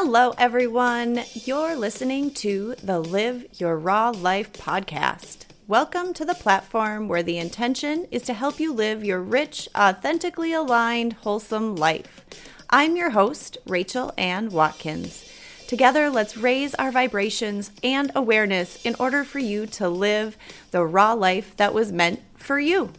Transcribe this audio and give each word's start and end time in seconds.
Hello, 0.00 0.32
everyone. 0.38 1.24
You're 1.34 1.74
listening 1.74 2.30
to 2.34 2.76
the 2.80 3.00
Live 3.00 3.44
Your 3.58 3.76
Raw 3.76 4.10
Life 4.10 4.52
podcast. 4.52 5.46
Welcome 5.66 6.14
to 6.14 6.24
the 6.24 6.36
platform 6.36 7.08
where 7.08 7.24
the 7.24 7.36
intention 7.36 8.06
is 8.12 8.22
to 8.22 8.32
help 8.32 8.60
you 8.60 8.72
live 8.72 9.02
your 9.02 9.20
rich, 9.20 9.68
authentically 9.76 10.52
aligned, 10.52 11.14
wholesome 11.14 11.74
life. 11.74 12.24
I'm 12.70 12.94
your 12.94 13.10
host, 13.10 13.58
Rachel 13.66 14.12
Ann 14.16 14.50
Watkins. 14.50 15.28
Together, 15.66 16.08
let's 16.08 16.36
raise 16.36 16.76
our 16.76 16.92
vibrations 16.92 17.72
and 17.82 18.12
awareness 18.14 18.80
in 18.86 18.94
order 19.00 19.24
for 19.24 19.40
you 19.40 19.66
to 19.66 19.88
live 19.88 20.36
the 20.70 20.84
raw 20.84 21.12
life 21.12 21.56
that 21.56 21.74
was 21.74 21.90
meant 21.90 22.22
for 22.36 22.60
you. 22.60 22.92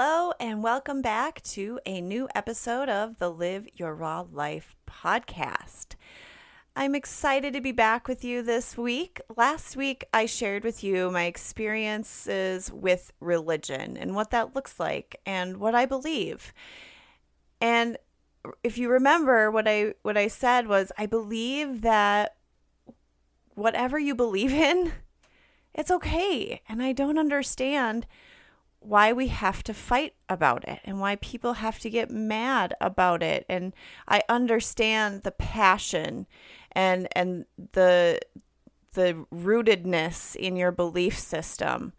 Hello, 0.00 0.32
and 0.38 0.62
welcome 0.62 1.02
back 1.02 1.42
to 1.42 1.80
a 1.84 2.00
new 2.00 2.28
episode 2.32 2.88
of 2.88 3.18
the 3.18 3.28
Live 3.28 3.66
Your 3.74 3.96
Raw 3.96 4.26
Life 4.30 4.76
podcast. 4.86 5.96
I'm 6.76 6.94
excited 6.94 7.52
to 7.52 7.60
be 7.60 7.72
back 7.72 8.06
with 8.06 8.22
you 8.22 8.40
this 8.40 8.78
week. 8.78 9.20
Last 9.36 9.76
week, 9.76 10.04
I 10.14 10.26
shared 10.26 10.62
with 10.62 10.84
you 10.84 11.10
my 11.10 11.24
experiences 11.24 12.70
with 12.70 13.12
religion 13.18 13.96
and 13.96 14.14
what 14.14 14.30
that 14.30 14.54
looks 14.54 14.78
like 14.78 15.20
and 15.26 15.56
what 15.56 15.74
I 15.74 15.84
believe. 15.84 16.54
And 17.60 17.98
if 18.62 18.78
you 18.78 18.88
remember 18.88 19.50
what 19.50 19.66
I 19.66 19.94
what 20.02 20.16
I 20.16 20.28
said 20.28 20.68
was 20.68 20.92
I 20.96 21.06
believe 21.06 21.80
that 21.80 22.36
whatever 23.56 23.98
you 23.98 24.14
believe 24.14 24.52
in, 24.52 24.92
it's 25.74 25.90
okay. 25.90 26.62
And 26.68 26.84
I 26.84 26.92
don't 26.92 27.18
understand 27.18 28.06
why 28.80 29.12
we 29.12 29.28
have 29.28 29.62
to 29.64 29.74
fight 29.74 30.14
about 30.28 30.66
it 30.66 30.80
and 30.84 31.00
why 31.00 31.16
people 31.16 31.54
have 31.54 31.78
to 31.80 31.90
get 31.90 32.10
mad 32.10 32.74
about 32.80 33.22
it. 33.22 33.44
And 33.48 33.74
I 34.06 34.22
understand 34.28 35.22
the 35.22 35.32
passion 35.32 36.26
and 36.72 37.08
and 37.12 37.44
the 37.72 38.20
the 38.94 39.26
rootedness 39.32 40.36
in 40.36 40.56
your 40.56 40.72
belief 40.72 41.18
system. 41.18 41.92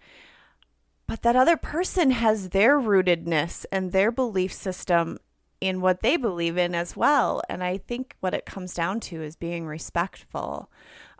But 1.07 1.23
that 1.23 1.35
other 1.35 1.57
person 1.57 2.11
has 2.11 2.49
their 2.49 2.79
rootedness 2.79 3.65
and 3.71 3.91
their 3.91 4.11
belief 4.11 4.53
system 4.53 5.17
in 5.59 5.81
what 5.81 6.01
they 6.01 6.17
believe 6.17 6.57
in 6.57 6.75
as 6.75 6.95
well. 6.95 7.41
And 7.49 7.63
I 7.63 7.77
think 7.77 8.15
what 8.19 8.33
it 8.33 8.45
comes 8.45 8.73
down 8.73 8.99
to 9.01 9.21
is 9.21 9.35
being 9.35 9.65
respectful 9.65 10.69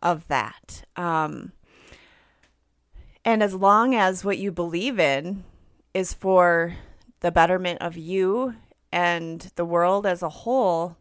of 0.02 0.28
that. 0.28 0.84
Um, 0.96 1.54
and 3.30 3.44
as 3.44 3.54
long 3.54 3.94
as 3.94 4.26
what 4.26 4.40
you 4.40 4.52
believe 4.52 5.00
in 5.00 5.44
is 5.94 6.16
for 6.16 6.78
the 7.20 7.30
betterment 7.32 7.80
of 7.80 7.96
you 7.96 8.56
and 8.92 9.52
the 9.56 9.66
world 9.66 10.08
as 10.08 10.24
a 10.24 10.30
whole, 10.30 10.98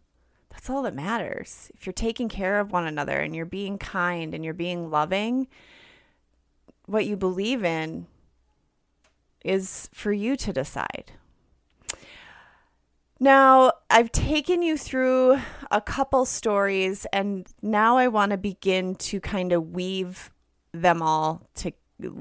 that's 0.50 0.68
all 0.68 0.82
that 0.82 0.94
matters. 0.94 1.70
If 1.72 1.86
you're 1.86 1.94
taking 1.94 2.28
care 2.28 2.60
of 2.60 2.70
one 2.70 2.86
another 2.86 3.18
and 3.18 3.34
you're 3.34 3.46
being 3.46 3.78
kind 3.78 4.34
and 4.34 4.44
you're 4.44 4.52
being 4.52 4.90
loving, 4.90 5.48
what 6.84 7.06
you 7.06 7.16
believe 7.16 7.64
in 7.64 8.06
is 9.42 9.88
for 9.94 10.12
you 10.12 10.36
to 10.36 10.52
decide. 10.52 11.12
Now, 13.18 13.72
I've 13.88 14.12
taken 14.12 14.60
you 14.60 14.76
through 14.76 15.40
a 15.70 15.80
couple 15.80 16.26
stories, 16.26 17.06
and 17.10 17.48
now 17.62 17.96
I 17.96 18.08
want 18.08 18.32
to 18.32 18.36
begin 18.36 18.96
to 18.96 19.18
kind 19.18 19.50
of 19.50 19.70
weave 19.70 20.30
them 20.72 21.00
all 21.00 21.48
to 21.54 21.72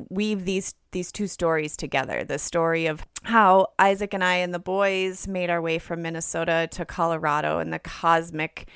weave 0.09 0.45
these 0.45 0.73
these 0.91 1.11
two 1.11 1.27
stories 1.27 1.77
together. 1.77 2.23
The 2.23 2.39
story 2.39 2.87
of 2.87 3.05
how 3.23 3.67
Isaac 3.77 4.13
and 4.13 4.23
I 4.23 4.35
and 4.35 4.53
the 4.53 4.59
boys 4.59 5.27
made 5.27 5.49
our 5.49 5.61
way 5.61 5.79
from 5.79 6.01
Minnesota 6.01 6.67
to 6.71 6.85
Colorado 6.85 7.59
and 7.59 7.71
the 7.71 7.79
cosmic 7.79 8.67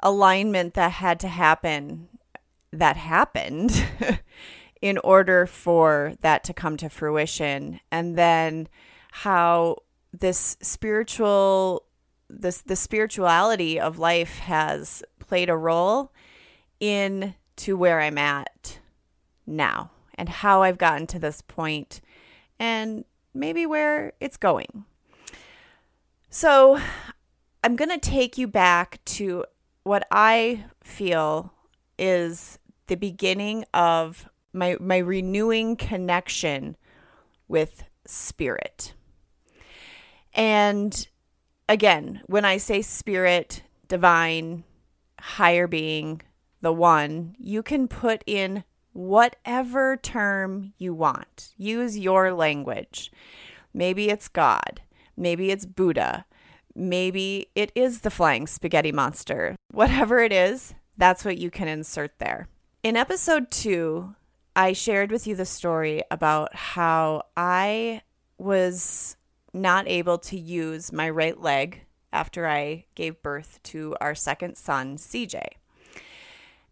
alignment 0.00 0.74
that 0.74 0.92
had 0.92 1.20
to 1.20 1.28
happen 1.28 2.08
that 2.72 2.96
happened 2.96 3.84
in 4.82 4.98
order 4.98 5.46
for 5.46 6.14
that 6.20 6.42
to 6.44 6.54
come 6.54 6.76
to 6.78 6.88
fruition. 6.88 7.80
And 7.90 8.16
then 8.16 8.68
how 9.12 9.76
this 10.12 10.56
spiritual 10.60 11.84
this 12.28 12.62
the 12.62 12.76
spirituality 12.76 13.78
of 13.78 13.98
life 13.98 14.38
has 14.38 15.02
played 15.18 15.50
a 15.50 15.56
role 15.56 16.12
in 16.78 17.34
to 17.56 17.76
where 17.76 18.00
I'm 18.00 18.18
at 18.18 18.78
now 19.46 19.90
and 20.20 20.28
how 20.28 20.62
I've 20.62 20.76
gotten 20.76 21.06
to 21.08 21.18
this 21.18 21.40
point 21.40 22.02
and 22.58 23.06
maybe 23.32 23.64
where 23.64 24.12
it's 24.20 24.36
going. 24.36 24.84
So, 26.28 26.78
I'm 27.64 27.74
going 27.74 27.90
to 27.90 27.98
take 27.98 28.36
you 28.36 28.46
back 28.46 29.02
to 29.06 29.46
what 29.82 30.06
I 30.10 30.66
feel 30.84 31.54
is 31.98 32.58
the 32.86 32.96
beginning 32.96 33.64
of 33.72 34.28
my 34.52 34.76
my 34.78 34.98
renewing 34.98 35.76
connection 35.76 36.76
with 37.48 37.84
spirit. 38.06 38.92
And 40.34 41.08
again, 41.68 42.20
when 42.26 42.44
I 42.44 42.58
say 42.58 42.82
spirit, 42.82 43.62
divine, 43.88 44.64
higher 45.18 45.66
being, 45.66 46.20
the 46.60 46.72
one, 46.72 47.36
you 47.38 47.62
can 47.62 47.88
put 47.88 48.22
in 48.26 48.64
whatever 49.00 49.96
term 49.96 50.74
you 50.76 50.92
want. 50.92 51.52
Use 51.56 51.98
your 51.98 52.32
language. 52.32 53.10
Maybe 53.72 54.10
it's 54.10 54.28
God. 54.28 54.82
Maybe 55.16 55.50
it's 55.50 55.64
Buddha. 55.64 56.26
Maybe 56.74 57.48
it 57.54 57.72
is 57.74 58.00
the 58.00 58.10
flying 58.10 58.46
spaghetti 58.46 58.92
monster. 58.92 59.56
Whatever 59.72 60.18
it 60.20 60.32
is, 60.32 60.74
that's 60.98 61.24
what 61.24 61.38
you 61.38 61.50
can 61.50 61.66
insert 61.66 62.18
there. 62.18 62.48
In 62.82 62.96
episode 62.96 63.50
two, 63.50 64.14
I 64.54 64.74
shared 64.74 65.10
with 65.10 65.26
you 65.26 65.34
the 65.34 65.46
story 65.46 66.02
about 66.10 66.54
how 66.54 67.22
I 67.36 68.02
was 68.36 69.16
not 69.54 69.88
able 69.88 70.18
to 70.18 70.38
use 70.38 70.92
my 70.92 71.08
right 71.08 71.40
leg 71.40 71.82
after 72.12 72.46
I 72.46 72.84
gave 72.94 73.22
birth 73.22 73.60
to 73.64 73.96
our 74.00 74.14
second 74.14 74.56
son, 74.56 74.96
CJ 74.96 75.59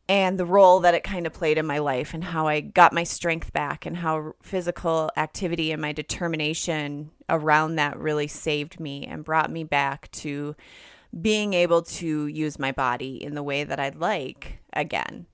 and 0.09 0.39
the 0.39 0.47
role 0.47 0.81
that 0.81 0.95
it 0.95 1.05
kind 1.05 1.27
of 1.27 1.33
played 1.35 1.59
in 1.59 1.67
my 1.67 1.79
life 1.79 2.15
and 2.15 2.25
how 2.25 2.47
I 2.47 2.61
got 2.61 2.95
my 2.95 3.05
strength 3.05 3.53
back 3.53 3.85
and 3.85 3.99
how 3.99 4.33
physical 4.43 5.11
activity 5.17 5.71
and 5.71 5.83
my 5.83 5.93
determination 5.93 7.11
around 7.29 7.77
that 7.77 7.99
really 7.99 8.27
saved 8.27 8.81
me 8.81 9.05
and 9.05 9.25
brought 9.25 9.51
me 9.51 9.65
back 9.65 10.11
to 10.13 10.57
being 11.21 11.53
able 11.53 11.83
to 11.83 12.27
use 12.27 12.59
my 12.59 12.73
body 12.73 13.23
in 13.23 13.35
the 13.35 13.43
way 13.43 13.65
that 13.65 13.79
I'd 13.79 13.97
like 13.97 14.61
again. 14.73 15.27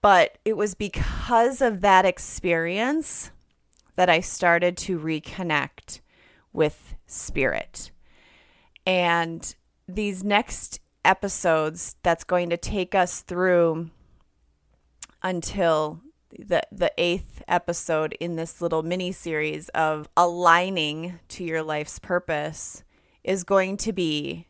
But 0.00 0.38
it 0.44 0.56
was 0.56 0.74
because 0.74 1.60
of 1.60 1.80
that 1.82 2.04
experience 2.04 3.30
that 3.94 4.10
I 4.10 4.20
started 4.20 4.76
to 4.78 4.98
reconnect 4.98 6.00
with 6.52 6.94
spirit. 7.06 7.92
And 8.84 9.54
these 9.86 10.24
next 10.24 10.80
episodes 11.04 11.96
that's 12.02 12.24
going 12.24 12.50
to 12.50 12.56
take 12.56 12.94
us 12.94 13.20
through 13.20 13.90
until 15.22 16.00
the 16.38 16.62
the 16.72 16.92
eighth 16.96 17.42
episode 17.46 18.16
in 18.18 18.36
this 18.36 18.60
little 18.60 18.82
mini 18.82 19.12
series 19.12 19.68
of 19.70 20.08
aligning 20.16 21.18
to 21.28 21.44
your 21.44 21.62
life's 21.62 21.98
purpose 21.98 22.82
is 23.22 23.44
going 23.44 23.76
to 23.76 23.92
be 23.92 24.46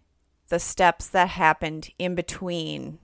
the 0.49 0.59
steps 0.59 1.09
that 1.09 1.31
happened 1.31 1.91
in 1.99 2.15
between 2.15 2.99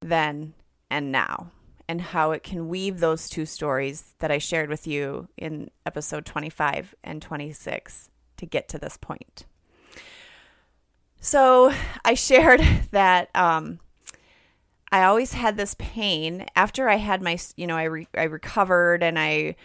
then 0.00 0.54
and 0.90 1.10
now 1.10 1.50
and 1.88 2.00
how 2.00 2.32
it 2.32 2.42
can 2.42 2.68
weave 2.68 2.98
those 2.98 3.28
two 3.28 3.46
stories 3.46 4.14
that 4.18 4.30
I 4.30 4.38
shared 4.38 4.68
with 4.68 4.86
you 4.86 5.28
in 5.36 5.70
episode 5.84 6.26
25 6.26 6.94
and 7.04 7.22
26 7.22 8.10
to 8.38 8.46
get 8.46 8.68
to 8.68 8.78
this 8.78 8.96
point. 8.96 9.46
So 11.26 11.72
I 12.04 12.14
shared 12.14 12.60
that 12.92 13.34
um, 13.34 13.80
I 14.92 15.02
always 15.02 15.32
had 15.32 15.56
this 15.56 15.74
pain 15.76 16.46
after 16.54 16.88
I 16.88 16.94
had 16.94 17.20
my, 17.20 17.36
you 17.56 17.66
know, 17.66 17.76
I, 17.76 17.82
re- 17.82 18.08
I 18.16 18.22
recovered 18.22 19.02
and 19.02 19.18
I, 19.18 19.56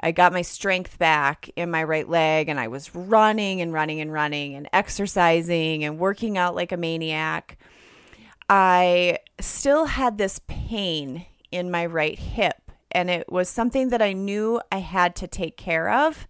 I 0.00 0.12
got 0.12 0.32
my 0.32 0.40
strength 0.40 0.98
back 0.98 1.50
in 1.54 1.70
my 1.70 1.84
right 1.84 2.08
leg 2.08 2.48
and 2.48 2.58
I 2.58 2.68
was 2.68 2.94
running 2.94 3.60
and 3.60 3.74
running 3.74 4.00
and 4.00 4.10
running 4.10 4.54
and 4.54 4.70
exercising 4.72 5.84
and 5.84 5.98
working 5.98 6.38
out 6.38 6.54
like 6.54 6.72
a 6.72 6.78
maniac. 6.78 7.58
I 8.48 9.18
still 9.38 9.84
had 9.84 10.16
this 10.16 10.40
pain 10.46 11.26
in 11.50 11.70
my 11.70 11.84
right 11.84 12.18
hip 12.18 12.72
and 12.90 13.10
it 13.10 13.30
was 13.30 13.50
something 13.50 13.90
that 13.90 14.00
I 14.00 14.14
knew 14.14 14.62
I 14.72 14.78
had 14.78 15.14
to 15.16 15.26
take 15.26 15.58
care 15.58 15.90
of. 15.92 16.26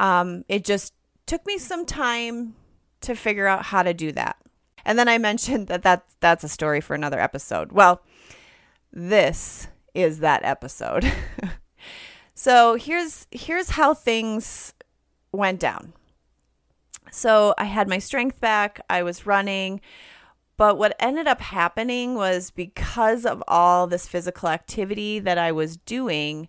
Um, 0.00 0.44
it 0.48 0.64
just 0.64 0.92
took 1.24 1.46
me 1.46 1.56
some 1.56 1.86
time 1.86 2.56
to 3.02 3.14
figure 3.14 3.46
out 3.46 3.66
how 3.66 3.82
to 3.82 3.94
do 3.94 4.12
that. 4.12 4.36
And 4.84 4.98
then 4.98 5.08
I 5.08 5.18
mentioned 5.18 5.68
that 5.68 5.82
that's, 5.82 6.16
that's 6.20 6.44
a 6.44 6.48
story 6.48 6.80
for 6.80 6.94
another 6.94 7.20
episode. 7.20 7.72
Well, 7.72 8.02
this 8.92 9.68
is 9.94 10.18
that 10.20 10.44
episode. 10.44 11.10
So 12.34 12.74
here's 12.74 13.28
here's 13.30 13.70
how 13.70 13.94
things 13.94 14.74
went 15.30 15.60
down. 15.60 15.92
So 17.12 17.54
I 17.56 17.64
had 17.64 17.88
my 17.88 17.98
strength 17.98 18.40
back. 18.40 18.80
I 18.90 19.04
was 19.04 19.26
running. 19.26 19.80
But 20.56 20.76
what 20.76 20.96
ended 20.98 21.28
up 21.28 21.40
happening 21.40 22.16
was 22.16 22.50
because 22.50 23.24
of 23.26 23.44
all 23.46 23.86
this 23.86 24.08
physical 24.08 24.48
activity 24.48 25.20
that 25.20 25.38
I 25.38 25.52
was 25.52 25.76
doing, 25.76 26.48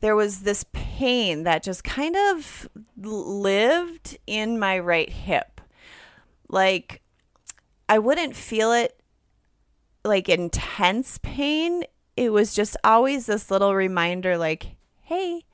there 0.00 0.16
was 0.16 0.40
this 0.40 0.64
pain 0.72 1.44
that 1.44 1.62
just 1.62 1.84
kind 1.84 2.16
of 2.16 2.68
lived 2.96 4.18
in 4.26 4.58
my 4.58 4.78
right 4.78 5.10
hip. 5.10 5.60
Like, 6.48 7.02
I 7.88 7.98
wouldn't 7.98 8.36
feel 8.36 8.72
it 8.72 9.00
like 10.04 10.28
intense 10.28 11.18
pain. 11.22 11.84
It 12.16 12.32
was 12.32 12.54
just 12.54 12.76
always 12.82 13.26
this 13.26 13.50
little 13.50 13.74
reminder, 13.74 14.36
like, 14.36 14.76
hey, 15.02 15.44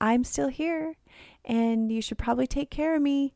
I'm 0.00 0.24
still 0.24 0.48
here 0.48 0.96
and 1.44 1.90
you 1.90 2.00
should 2.00 2.18
probably 2.18 2.46
take 2.46 2.70
care 2.70 2.96
of 2.96 3.02
me 3.02 3.34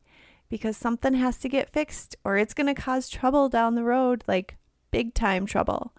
because 0.49 0.77
something 0.77 1.13
has 1.15 1.37
to 1.39 1.49
get 1.49 1.71
fixed 1.71 2.15
or 2.23 2.37
it's 2.37 2.53
going 2.53 2.73
to 2.73 2.79
cause 2.79 3.09
trouble 3.09 3.49
down 3.49 3.75
the 3.75 3.83
road, 3.83 4.23
like 4.27 4.57
big 4.91 5.13
time 5.13 5.45
trouble. 5.45 5.93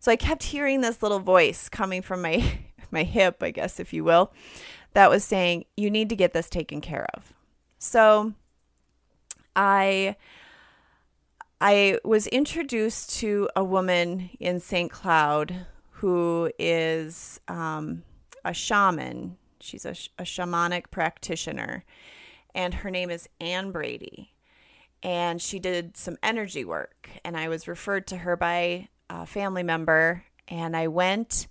So 0.00 0.12
I 0.12 0.16
kept 0.16 0.42
hearing 0.44 0.80
this 0.80 1.02
little 1.02 1.20
voice 1.20 1.68
coming 1.68 2.02
from 2.02 2.22
my 2.22 2.58
my 2.92 3.04
hip, 3.04 3.42
I 3.42 3.50
guess 3.50 3.80
if 3.80 3.92
you 3.92 4.04
will, 4.04 4.32
that 4.94 5.10
was 5.10 5.24
saying 5.24 5.64
you 5.76 5.90
need 5.90 6.08
to 6.10 6.16
get 6.16 6.32
this 6.32 6.48
taken 6.48 6.80
care 6.80 7.06
of. 7.14 7.32
So 7.78 8.34
I 9.56 10.16
I 11.60 11.98
was 12.04 12.26
introduced 12.28 13.18
to 13.20 13.48
a 13.54 13.62
woman 13.62 14.30
in 14.40 14.60
St. 14.60 14.90
Cloud 14.90 15.66
who 15.90 16.50
is 16.58 17.40
um, 17.46 18.02
a 18.44 18.52
shaman. 18.52 19.36
She's 19.60 19.84
a, 19.84 19.92
a 20.18 20.24
shamanic 20.24 20.90
practitioner 20.90 21.84
and 22.54 22.74
her 22.74 22.90
name 22.90 23.10
is 23.10 23.28
Anne 23.40 23.70
Brady. 23.70 24.32
And 25.02 25.42
she 25.42 25.58
did 25.58 25.96
some 25.96 26.16
energy 26.22 26.64
work, 26.64 27.10
and 27.24 27.36
I 27.36 27.48
was 27.48 27.66
referred 27.66 28.06
to 28.08 28.18
her 28.18 28.36
by 28.36 28.88
a 29.10 29.26
family 29.26 29.64
member, 29.64 30.24
and 30.46 30.76
I 30.76 30.86
went 30.86 31.48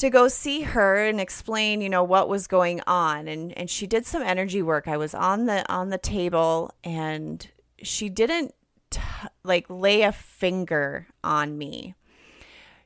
to 0.00 0.10
go 0.10 0.28
see 0.28 0.62
her 0.62 1.04
and 1.04 1.20
explain, 1.20 1.80
you 1.80 1.88
know, 1.88 2.02
what 2.02 2.28
was 2.28 2.46
going 2.46 2.80
on. 2.86 3.28
And 3.28 3.56
and 3.56 3.70
she 3.70 3.86
did 3.86 4.06
some 4.06 4.22
energy 4.22 4.62
work. 4.62 4.88
I 4.88 4.96
was 4.96 5.14
on 5.14 5.46
the 5.46 5.70
on 5.72 5.90
the 5.90 5.98
table, 5.98 6.72
and 6.82 7.46
she 7.82 8.08
didn't 8.08 8.54
t- 8.90 9.00
like 9.44 9.66
lay 9.68 10.02
a 10.02 10.12
finger 10.12 11.06
on 11.22 11.56
me. 11.56 11.94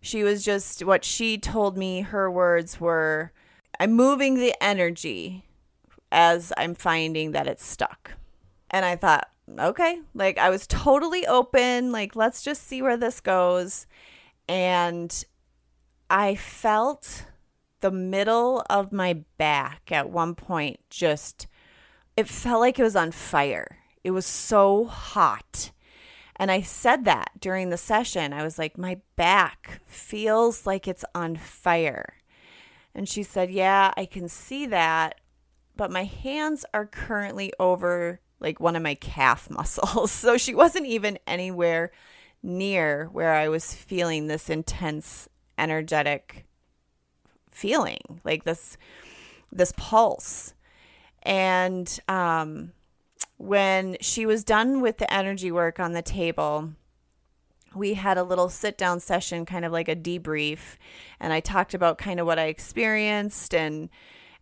She 0.01 0.23
was 0.23 0.45
just 0.45 0.85
what 0.85 1.05
she 1.05 1.39
told 1.39 1.79
me. 1.79 2.03
Her 2.03 2.31
words 2.31 2.81
were, 2.81 3.33
"I'm 3.81 3.93
moving 3.93 4.35
the 4.35 4.55
energy." 4.61 5.45
as 6.15 6.53
I'm 6.57 6.77
finding 6.77 7.33
that 7.33 7.49
it's 7.49 7.67
stuck. 7.67 8.13
And 8.71 8.85
I 8.85 8.95
thought, 8.95 9.29
okay, 9.59 10.01
like 10.15 10.39
I 10.39 10.49
was 10.49 10.67
totally 10.67 11.27
open, 11.27 11.91
like 11.93 12.17
let's 12.17 12.43
just 12.43 12.67
see 12.67 12.81
where 12.81 12.97
this 12.97 13.21
goes. 13.21 13.87
And 14.49 15.25
I 16.09 16.35
felt 16.35 17.27
the 17.81 17.91
middle 17.91 18.65
of 18.71 18.93
my 18.93 19.25
back 19.37 19.91
at 19.93 20.11
one 20.11 20.35
point 20.35 20.81
just, 20.91 21.47
it 22.17 22.29
felt 22.29 22.61
like 22.61 22.79
it 22.79 22.83
was 22.83 22.97
on 22.97 23.11
fire. 23.11 23.79
It 24.03 24.13
was 24.13 24.27
so 24.27 24.85
hot. 24.85 25.71
And 26.37 26.51
I 26.51 26.63
said 26.63 27.05
that 27.05 27.31
during 27.41 27.71
the 27.71 27.77
session. 27.77 28.33
I 28.33 28.43
was 28.43 28.59
like, 28.59 28.77
my 28.77 29.01
back 29.17 29.81
feels 29.87 30.67
like 30.67 30.89
it's 30.89 31.05
on 31.15 31.37
fire. 31.37 32.15
And 32.95 33.09
she 33.09 33.23
said, 33.23 33.51
Yeah, 33.51 33.93
I 33.97 34.07
can 34.07 34.29
see 34.29 34.67
that 34.67 35.21
but 35.77 35.91
my 35.91 36.05
hands 36.05 36.65
are 36.73 36.87
currently 36.87 37.53
over 37.59 38.21
like 38.41 38.61
one 38.61 38.77
of 38.77 38.83
my 38.83 38.95
calf 38.95 39.51
muscles. 39.51 40.11
So 40.11 40.37
she 40.37 40.55
wasn't 40.55 40.87
even 40.87 41.19
anywhere 41.27 41.93
near 42.43 43.09
where 43.13 43.35
I 43.35 43.49
was 43.49 43.73
feeling 43.73 44.27
this 44.27 44.51
intense 44.51 45.29
energetic 45.59 46.45
feeling, 47.51 48.21
like 48.25 48.45
this 48.45 48.77
this 49.53 49.73
pulse. 49.77 50.55
And 51.23 51.99
um 52.09 52.73
when 53.37 53.97
she 54.01 54.27
was 54.27 54.45
done 54.45 54.81
with 54.81 54.99
the 54.99 55.13
energy 55.13 55.51
work 55.51 55.81
on 55.81 55.93
the 55.93 56.03
table, 56.03 56.71
we 57.75 57.95
had 57.95 58.17
a 58.17 58.23
little 58.23 58.49
sit 58.49 58.79
down 58.79 59.01
session, 59.01 59.45
kind 59.45 59.65
of 59.65 59.73
like 59.73 59.89
a 59.89 59.97
debrief. 59.97 60.77
And 61.19 61.33
I 61.33 61.41
talked 61.41 61.75
about 61.75 61.99
kind 61.99 62.21
of 62.21 62.27
what 62.27 62.39
I 62.39 62.45
experienced 62.45 63.55
and 63.55 63.89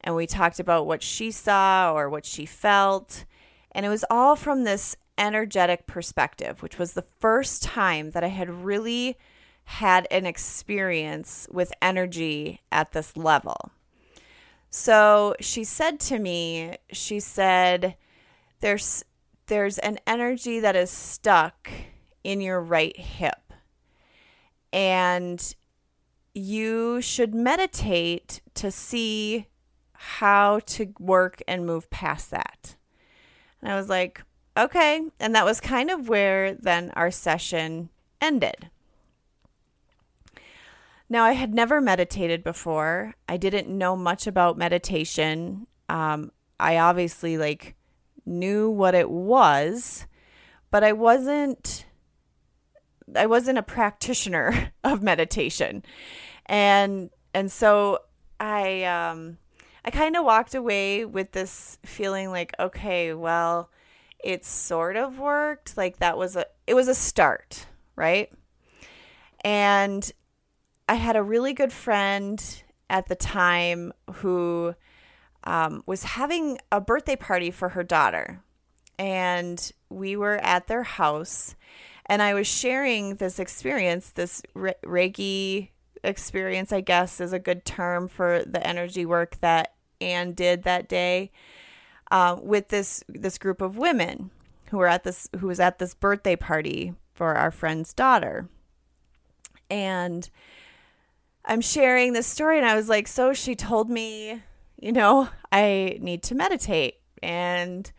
and 0.04 0.16
we 0.16 0.26
talked 0.26 0.58
about 0.58 0.86
what 0.86 1.02
she 1.02 1.30
saw 1.30 1.92
or 1.92 2.10
what 2.10 2.26
she 2.26 2.44
felt. 2.44 3.24
And 3.70 3.86
it 3.86 3.88
was 3.88 4.04
all 4.10 4.34
from 4.34 4.64
this 4.64 4.96
energetic 5.16 5.86
perspective, 5.86 6.60
which 6.62 6.78
was 6.78 6.92
the 6.92 7.04
first 7.20 7.62
time 7.62 8.10
that 8.10 8.24
I 8.24 8.28
had 8.28 8.50
really 8.64 9.16
had 9.64 10.06
an 10.10 10.26
experience 10.26 11.48
with 11.50 11.72
energy 11.80 12.60
at 12.70 12.92
this 12.92 13.16
level. 13.16 13.70
So 14.70 15.34
she 15.40 15.64
said 15.64 16.00
to 16.00 16.18
me, 16.18 16.76
she 16.90 17.20
said, 17.20 17.96
there's 18.60 19.04
there's 19.46 19.78
an 19.78 19.98
energy 20.06 20.60
that 20.60 20.76
is 20.76 20.90
stuck 20.90 21.70
in 22.24 22.40
your 22.40 22.60
right 22.60 22.96
hip. 22.96 23.52
And 24.72 25.54
you 26.34 27.02
should 27.02 27.34
meditate 27.34 28.40
to 28.54 28.70
see 28.70 29.46
how 29.92 30.60
to 30.60 30.94
work 30.98 31.42
and 31.46 31.66
move 31.66 31.90
past 31.90 32.30
that. 32.30 32.76
And 33.60 33.70
I 33.70 33.76
was 33.76 33.88
like, 33.88 34.22
okay. 34.56 35.02
And 35.20 35.34
that 35.34 35.44
was 35.44 35.60
kind 35.60 35.90
of 35.90 36.08
where 36.08 36.54
then 36.54 36.90
our 36.94 37.10
session 37.10 37.90
ended. 38.20 38.70
Now, 41.12 41.24
I 41.24 41.32
had 41.32 41.52
never 41.52 41.82
meditated 41.82 42.42
before. 42.42 43.12
I 43.28 43.36
didn't 43.36 43.68
know 43.68 43.94
much 43.94 44.26
about 44.26 44.56
meditation. 44.56 45.66
Um, 45.90 46.32
I 46.58 46.78
obviously 46.78 47.36
like 47.36 47.74
knew 48.24 48.70
what 48.70 48.94
it 48.94 49.10
was, 49.10 50.06
but 50.70 50.82
I 50.82 50.94
wasn't 50.94 51.84
I 53.14 53.26
wasn't 53.26 53.58
a 53.58 53.62
practitioner 53.62 54.72
of 54.84 55.02
meditation. 55.02 55.84
And 56.46 57.10
and 57.34 57.52
so 57.52 57.98
I 58.40 58.84
um 58.84 59.36
I 59.84 59.90
kind 59.90 60.16
of 60.16 60.24
walked 60.24 60.54
away 60.54 61.04
with 61.04 61.32
this 61.32 61.78
feeling 61.84 62.30
like, 62.30 62.54
okay, 62.58 63.12
well, 63.12 63.68
it 64.24 64.46
sort 64.46 64.96
of 64.96 65.18
worked. 65.18 65.76
Like 65.76 65.98
that 65.98 66.16
was 66.16 66.36
a 66.36 66.46
it 66.66 66.72
was 66.72 66.88
a 66.88 66.94
start, 66.94 67.66
right? 67.96 68.32
And 69.44 70.10
I 70.92 70.96
had 70.96 71.16
a 71.16 71.22
really 71.22 71.54
good 71.54 71.72
friend 71.72 72.62
at 72.90 73.08
the 73.08 73.14
time 73.14 73.94
who 74.16 74.74
um, 75.42 75.82
was 75.86 76.02
having 76.02 76.58
a 76.70 76.82
birthday 76.82 77.16
party 77.16 77.50
for 77.50 77.70
her 77.70 77.82
daughter. 77.82 78.42
And 78.98 79.72
we 79.88 80.16
were 80.16 80.36
at 80.36 80.66
their 80.66 80.82
house, 80.82 81.54
and 82.04 82.20
I 82.20 82.34
was 82.34 82.46
sharing 82.46 83.14
this 83.14 83.38
experience, 83.38 84.10
this 84.10 84.42
Re- 84.52 84.74
Reiki 84.84 85.70
experience, 86.04 86.74
I 86.74 86.82
guess 86.82 87.22
is 87.22 87.32
a 87.32 87.38
good 87.38 87.64
term 87.64 88.06
for 88.06 88.44
the 88.44 88.64
energy 88.64 89.06
work 89.06 89.38
that 89.40 89.72
Anne 89.98 90.34
did 90.34 90.64
that 90.64 90.90
day 90.90 91.32
uh, 92.10 92.36
with 92.38 92.68
this 92.68 93.02
this 93.08 93.38
group 93.38 93.62
of 93.62 93.78
women 93.78 94.30
who 94.68 94.76
were 94.76 94.88
at 94.88 95.04
this 95.04 95.26
who 95.38 95.46
was 95.46 95.58
at 95.58 95.78
this 95.78 95.94
birthday 95.94 96.36
party 96.36 96.92
for 97.14 97.34
our 97.34 97.50
friend's 97.50 97.94
daughter. 97.94 98.46
And 99.70 100.28
I'm 101.44 101.60
sharing 101.60 102.12
this 102.12 102.26
story 102.26 102.58
and 102.58 102.66
I 102.66 102.76
was 102.76 102.88
like, 102.88 103.08
so 103.08 103.32
she 103.32 103.54
told 103.54 103.90
me, 103.90 104.42
you 104.80 104.92
know, 104.92 105.28
I 105.50 105.98
need 106.00 106.22
to 106.24 106.34
meditate 106.34 107.00
and 107.22 107.90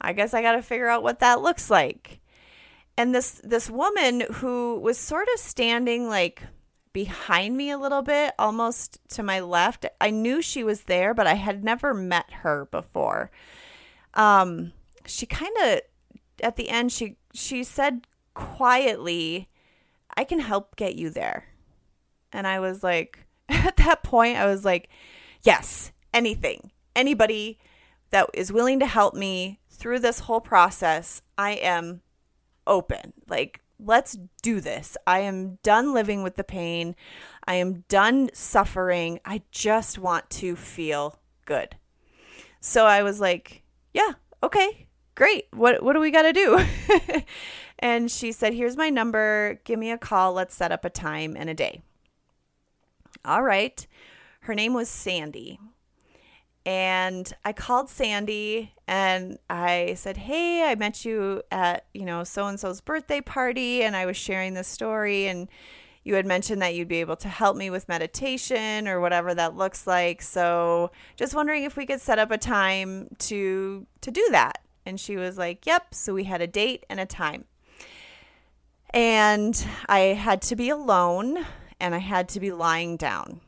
I 0.00 0.12
guess 0.12 0.34
I 0.34 0.42
got 0.42 0.52
to 0.52 0.62
figure 0.62 0.88
out 0.88 1.02
what 1.02 1.20
that 1.20 1.42
looks 1.42 1.70
like. 1.70 2.20
And 2.96 3.14
this 3.14 3.40
this 3.42 3.70
woman 3.70 4.24
who 4.34 4.78
was 4.78 4.98
sort 4.98 5.28
of 5.34 5.40
standing 5.40 6.08
like 6.08 6.42
behind 6.92 7.56
me 7.56 7.70
a 7.70 7.78
little 7.78 8.02
bit, 8.02 8.34
almost 8.38 8.98
to 9.10 9.22
my 9.22 9.40
left. 9.40 9.86
I 10.00 10.10
knew 10.10 10.42
she 10.42 10.62
was 10.62 10.82
there, 10.82 11.14
but 11.14 11.26
I 11.26 11.34
had 11.34 11.64
never 11.64 11.94
met 11.94 12.30
her 12.42 12.66
before. 12.66 13.30
Um, 14.14 14.72
she 15.06 15.24
kind 15.26 15.56
of 15.64 15.80
at 16.42 16.56
the 16.56 16.68
end 16.68 16.92
she 16.92 17.16
she 17.32 17.64
said 17.64 18.06
quietly, 18.34 19.48
"I 20.16 20.24
can 20.24 20.40
help 20.40 20.76
get 20.76 20.96
you 20.96 21.08
there." 21.08 21.51
And 22.32 22.46
I 22.46 22.60
was 22.60 22.82
like 22.82 23.26
at 23.48 23.76
that 23.76 24.02
point 24.02 24.38
I 24.38 24.46
was 24.46 24.64
like, 24.64 24.88
"Yes, 25.42 25.92
anything. 26.12 26.72
Anybody 26.94 27.58
that 28.10 28.28
is 28.34 28.52
willing 28.52 28.80
to 28.80 28.86
help 28.86 29.14
me 29.14 29.60
through 29.70 30.00
this 30.00 30.20
whole 30.20 30.40
process, 30.40 31.22
I 31.38 31.52
am 31.52 32.02
open. 32.66 33.12
Like 33.28 33.62
Let's 33.84 34.16
do 34.42 34.60
this. 34.60 34.96
I 35.06 35.20
am 35.20 35.58
done 35.62 35.92
living 35.92 36.22
with 36.22 36.36
the 36.36 36.44
pain. 36.44 36.94
I 37.46 37.54
am 37.54 37.84
done 37.88 38.30
suffering. 38.32 39.18
I 39.24 39.42
just 39.50 39.98
want 39.98 40.30
to 40.30 40.54
feel 40.54 41.18
good. 41.46 41.76
So 42.60 42.86
I 42.86 43.02
was 43.02 43.20
like, 43.20 43.62
yeah, 43.92 44.12
okay, 44.42 44.86
great. 45.16 45.46
What 45.52 45.82
what 45.82 45.94
do 45.94 46.00
we 46.00 46.12
got 46.12 46.22
to 46.22 46.32
do? 46.32 46.64
and 47.80 48.08
she 48.10 48.30
said, 48.30 48.54
"Here's 48.54 48.76
my 48.76 48.88
number. 48.88 49.60
Give 49.64 49.78
me 49.78 49.90
a 49.90 49.98
call. 49.98 50.32
Let's 50.32 50.54
set 50.54 50.70
up 50.70 50.84
a 50.84 50.90
time 50.90 51.34
and 51.36 51.50
a 51.50 51.54
day." 51.54 51.82
All 53.24 53.42
right. 53.42 53.86
Her 54.40 54.54
name 54.54 54.74
was 54.74 54.88
Sandy. 54.88 55.60
And 56.64 57.32
I 57.44 57.52
called 57.52 57.88
Sandy 57.88 58.72
and 58.86 59.38
I 59.50 59.94
said, 59.96 60.16
"Hey, 60.16 60.64
I 60.64 60.74
met 60.76 61.04
you 61.04 61.42
at, 61.50 61.86
you 61.92 62.04
know, 62.04 62.24
so 62.24 62.46
and 62.46 62.58
so's 62.58 62.80
birthday 62.80 63.20
party 63.20 63.82
and 63.82 63.96
I 63.96 64.06
was 64.06 64.16
sharing 64.16 64.54
this 64.54 64.68
story 64.68 65.26
and 65.26 65.48
you 66.04 66.14
had 66.14 66.26
mentioned 66.26 66.62
that 66.62 66.74
you'd 66.74 66.88
be 66.88 67.00
able 67.00 67.16
to 67.16 67.28
help 67.28 67.56
me 67.56 67.70
with 67.70 67.88
meditation 67.88 68.88
or 68.88 69.00
whatever 69.00 69.34
that 69.34 69.56
looks 69.56 69.86
like. 69.86 70.20
So, 70.22 70.90
just 71.16 71.34
wondering 71.34 71.62
if 71.64 71.76
we 71.76 71.86
could 71.86 72.00
set 72.00 72.18
up 72.18 72.30
a 72.30 72.38
time 72.38 73.08
to 73.20 73.86
to 74.00 74.10
do 74.10 74.26
that." 74.30 74.58
And 74.84 74.98
she 75.00 75.16
was 75.16 75.38
like, 75.38 75.66
"Yep." 75.66 75.94
So 75.94 76.14
we 76.14 76.24
had 76.24 76.40
a 76.42 76.46
date 76.46 76.84
and 76.88 77.00
a 77.00 77.06
time. 77.06 77.44
And 78.90 79.64
I 79.88 79.98
had 79.98 80.42
to 80.42 80.56
be 80.56 80.68
alone 80.68 81.46
and 81.82 81.96
I 81.96 81.98
had 81.98 82.28
to 82.30 82.40
be 82.40 82.52
lying 82.52 82.96
down. 82.96 83.40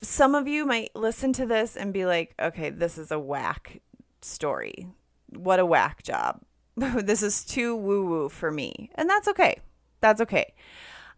Some 0.00 0.34
of 0.34 0.48
you 0.48 0.64
might 0.64 0.96
listen 0.96 1.34
to 1.34 1.44
this 1.44 1.76
and 1.76 1.92
be 1.92 2.06
like, 2.06 2.34
"Okay, 2.40 2.70
this 2.70 2.96
is 2.96 3.12
a 3.12 3.18
whack 3.18 3.82
story. 4.22 4.88
What 5.28 5.60
a 5.60 5.66
whack 5.66 6.02
job. 6.02 6.40
this 6.76 7.22
is 7.22 7.44
too 7.44 7.76
woo-woo 7.76 8.30
for 8.30 8.50
me." 8.50 8.90
And 8.94 9.08
that's 9.08 9.28
okay. 9.28 9.60
That's 10.00 10.22
okay. 10.22 10.54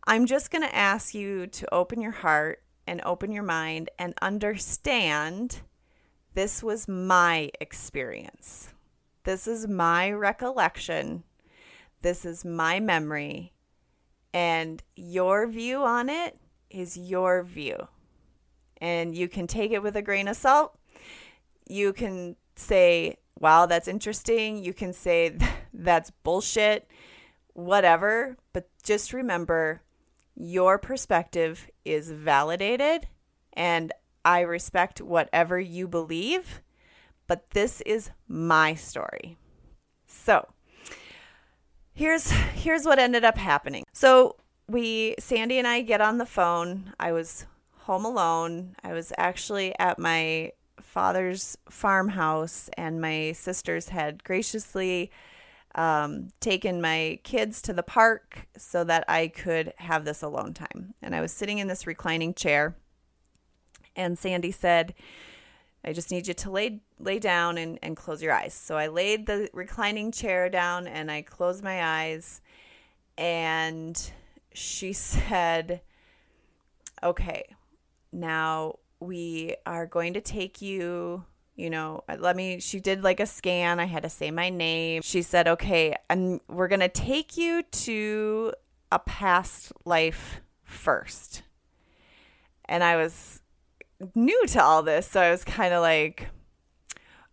I'm 0.08 0.26
just 0.26 0.50
going 0.50 0.62
to 0.62 0.74
ask 0.74 1.14
you 1.14 1.46
to 1.46 1.74
open 1.74 2.00
your 2.00 2.12
heart 2.12 2.62
and 2.86 3.00
open 3.04 3.30
your 3.30 3.42
mind 3.44 3.90
and 3.98 4.14
understand 4.20 5.60
this 6.34 6.62
was 6.62 6.88
my 6.88 7.50
experience. 7.60 8.68
This 9.22 9.46
is 9.46 9.68
my 9.68 10.10
recollection. 10.10 11.22
This 12.02 12.24
is 12.24 12.44
my 12.44 12.80
memory. 12.80 13.52
And 14.32 14.82
your 14.94 15.46
view 15.46 15.82
on 15.84 16.08
it 16.08 16.38
is 16.70 16.96
your 16.96 17.42
view. 17.42 17.88
And 18.78 19.16
you 19.16 19.28
can 19.28 19.46
take 19.46 19.70
it 19.70 19.82
with 19.82 19.96
a 19.96 20.02
grain 20.02 20.28
of 20.28 20.36
salt. 20.36 20.78
You 21.68 21.92
can 21.92 22.36
say, 22.56 23.16
wow, 23.38 23.66
that's 23.66 23.88
interesting. 23.88 24.62
You 24.62 24.72
can 24.72 24.92
say, 24.92 25.36
that's 25.74 26.10
bullshit, 26.10 26.88
whatever. 27.54 28.36
But 28.52 28.68
just 28.82 29.12
remember, 29.12 29.82
your 30.34 30.78
perspective 30.78 31.68
is 31.84 32.10
validated 32.10 33.08
and 33.54 33.92
I 34.24 34.40
respect 34.40 35.00
whatever 35.00 35.58
you 35.58 35.88
believe, 35.88 36.60
but 37.26 37.50
this 37.50 37.80
is 37.82 38.10
my 38.28 38.74
story. 38.74 39.38
So, 40.06 40.48
here's 41.94 42.30
here's 42.30 42.84
what 42.84 42.98
ended 42.98 43.24
up 43.24 43.38
happening. 43.38 43.84
So, 43.92 44.36
we 44.68 45.14
Sandy 45.18 45.58
and 45.58 45.66
I 45.66 45.82
get 45.82 46.00
on 46.00 46.18
the 46.18 46.26
phone. 46.26 46.92
I 46.98 47.12
was 47.12 47.46
home 47.80 48.04
alone. 48.04 48.74
I 48.82 48.92
was 48.92 49.12
actually 49.16 49.78
at 49.78 49.98
my 49.98 50.52
father's 50.80 51.56
farmhouse 51.68 52.68
and 52.76 53.00
my 53.00 53.32
sisters 53.32 53.90
had 53.90 54.24
graciously 54.24 55.10
um, 55.74 56.30
taken 56.40 56.80
my 56.80 57.20
kids 57.22 57.60
to 57.62 57.72
the 57.72 57.82
park 57.82 58.48
so 58.56 58.82
that 58.84 59.04
I 59.08 59.28
could 59.28 59.74
have 59.76 60.04
this 60.04 60.22
alone 60.22 60.54
time. 60.54 60.94
And 61.02 61.14
I 61.14 61.20
was 61.20 61.32
sitting 61.32 61.58
in 61.58 61.68
this 61.68 61.86
reclining 61.86 62.32
chair, 62.32 62.76
and 63.94 64.18
Sandy 64.18 64.50
said, 64.50 64.94
I 65.84 65.92
just 65.92 66.10
need 66.10 66.26
you 66.26 66.34
to 66.34 66.50
lay 66.50 66.80
lay 66.98 67.18
down 67.18 67.58
and, 67.58 67.78
and 67.82 67.96
close 67.96 68.22
your 68.22 68.32
eyes. 68.32 68.54
So 68.54 68.76
I 68.76 68.88
laid 68.88 69.26
the 69.26 69.48
reclining 69.52 70.10
chair 70.10 70.48
down 70.48 70.88
and 70.88 71.10
I 71.10 71.22
closed 71.22 71.62
my 71.62 71.84
eyes 71.84 72.40
and 73.16 74.10
she 74.56 74.92
said, 74.92 75.82
Okay, 77.02 77.54
now 78.12 78.78
we 79.00 79.56
are 79.66 79.86
going 79.86 80.14
to 80.14 80.20
take 80.20 80.62
you 80.62 81.24
you 81.56 81.70
know, 81.70 82.04
let 82.18 82.36
me, 82.36 82.60
she 82.60 82.80
did 82.80 83.02
like 83.02 83.18
a 83.18 83.24
scan. 83.24 83.80
I 83.80 83.86
had 83.86 84.02
to 84.02 84.10
say 84.10 84.30
my 84.30 84.50
name. 84.50 85.00
She 85.00 85.22
said, 85.22 85.48
okay, 85.48 85.96
and 86.10 86.38
we're 86.48 86.68
going 86.68 86.80
to 86.80 86.88
take 86.88 87.38
you 87.38 87.62
to 87.62 88.52
a 88.92 88.98
past 88.98 89.72
life 89.86 90.42
first. 90.64 91.42
And 92.66 92.84
I 92.84 92.96
was 92.96 93.40
new 94.14 94.46
to 94.48 94.62
all 94.62 94.82
this. 94.82 95.06
So 95.06 95.20
I 95.20 95.30
was 95.30 95.44
kind 95.44 95.72
of 95.72 95.80
like, 95.80 96.28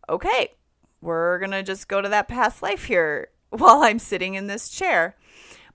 okay, 0.08 0.54
we're 1.02 1.40
going 1.40 1.52
to 1.52 1.64
just 1.64 1.90
go 1.90 2.02
to 2.02 2.10
that 2.10 2.30
past 2.30 2.64
life 2.64 2.86
here 2.86 3.28
while 3.50 3.84
I'm 3.84 4.00
sitting 4.00 4.36
in 4.36 4.48
this 4.48 4.70
chair. 4.70 5.18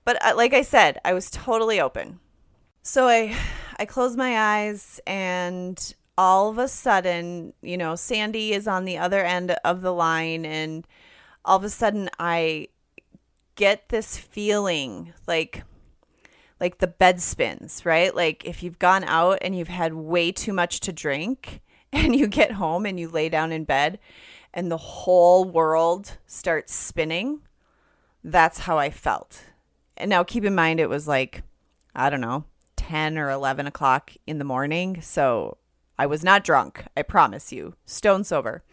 But 0.09 0.25
uh, 0.25 0.33
like 0.35 0.55
I 0.55 0.63
said, 0.63 0.97
I 1.05 1.13
was 1.13 1.29
totally 1.29 1.79
open. 1.79 2.19
So 2.81 3.07
I 3.07 3.37
I 3.77 3.85
closed 3.85 4.17
my 4.17 4.39
eyes 4.39 4.99
and 5.05 5.77
all 6.17 6.49
of 6.49 6.57
a 6.57 6.67
sudden, 6.67 7.53
you 7.61 7.77
know, 7.77 7.95
Sandy 7.95 8.53
is 8.53 8.67
on 8.67 8.85
the 8.85 8.97
other 8.97 9.23
end 9.23 9.55
of 9.63 9.83
the 9.83 9.93
line, 9.93 10.45
and 10.45 10.87
all 11.45 11.57
of 11.57 11.63
a 11.63 11.69
sudden, 11.69 12.09
I 12.17 12.69
get 13.53 13.89
this 13.89 14.17
feeling 14.17 15.13
like 15.27 15.61
like 16.59 16.79
the 16.79 16.87
bed 16.87 17.21
spins, 17.21 17.85
right? 17.85 18.15
Like 18.15 18.43
if 18.45 18.63
you've 18.63 18.79
gone 18.79 19.03
out 19.03 19.37
and 19.43 19.55
you've 19.55 19.67
had 19.67 19.93
way 19.93 20.31
too 20.31 20.53
much 20.53 20.79
to 20.79 20.91
drink 20.91 21.61
and 21.93 22.15
you 22.15 22.25
get 22.25 22.53
home 22.53 22.87
and 22.87 22.99
you 22.99 23.09
lay 23.09 23.29
down 23.29 23.51
in 23.51 23.63
bed 23.63 23.99
and 24.55 24.71
the 24.71 24.77
whole 24.77 25.45
world 25.45 26.17
starts 26.25 26.73
spinning. 26.73 27.41
That's 28.23 28.61
how 28.61 28.79
I 28.79 28.89
felt. 28.89 29.43
Now 30.05 30.23
keep 30.23 30.45
in 30.45 30.55
mind, 30.55 30.79
it 30.79 30.89
was 30.89 31.07
like, 31.07 31.43
I 31.95 32.09
don't 32.09 32.21
know, 32.21 32.45
10 32.77 33.17
or 33.17 33.29
11 33.29 33.67
o'clock 33.67 34.11
in 34.25 34.37
the 34.37 34.45
morning. 34.45 35.01
So 35.01 35.57
I 35.97 36.05
was 36.05 36.23
not 36.23 36.43
drunk, 36.43 36.85
I 36.95 37.01
promise 37.01 37.51
you, 37.51 37.75
stone 37.85 38.23
sober. 38.23 38.63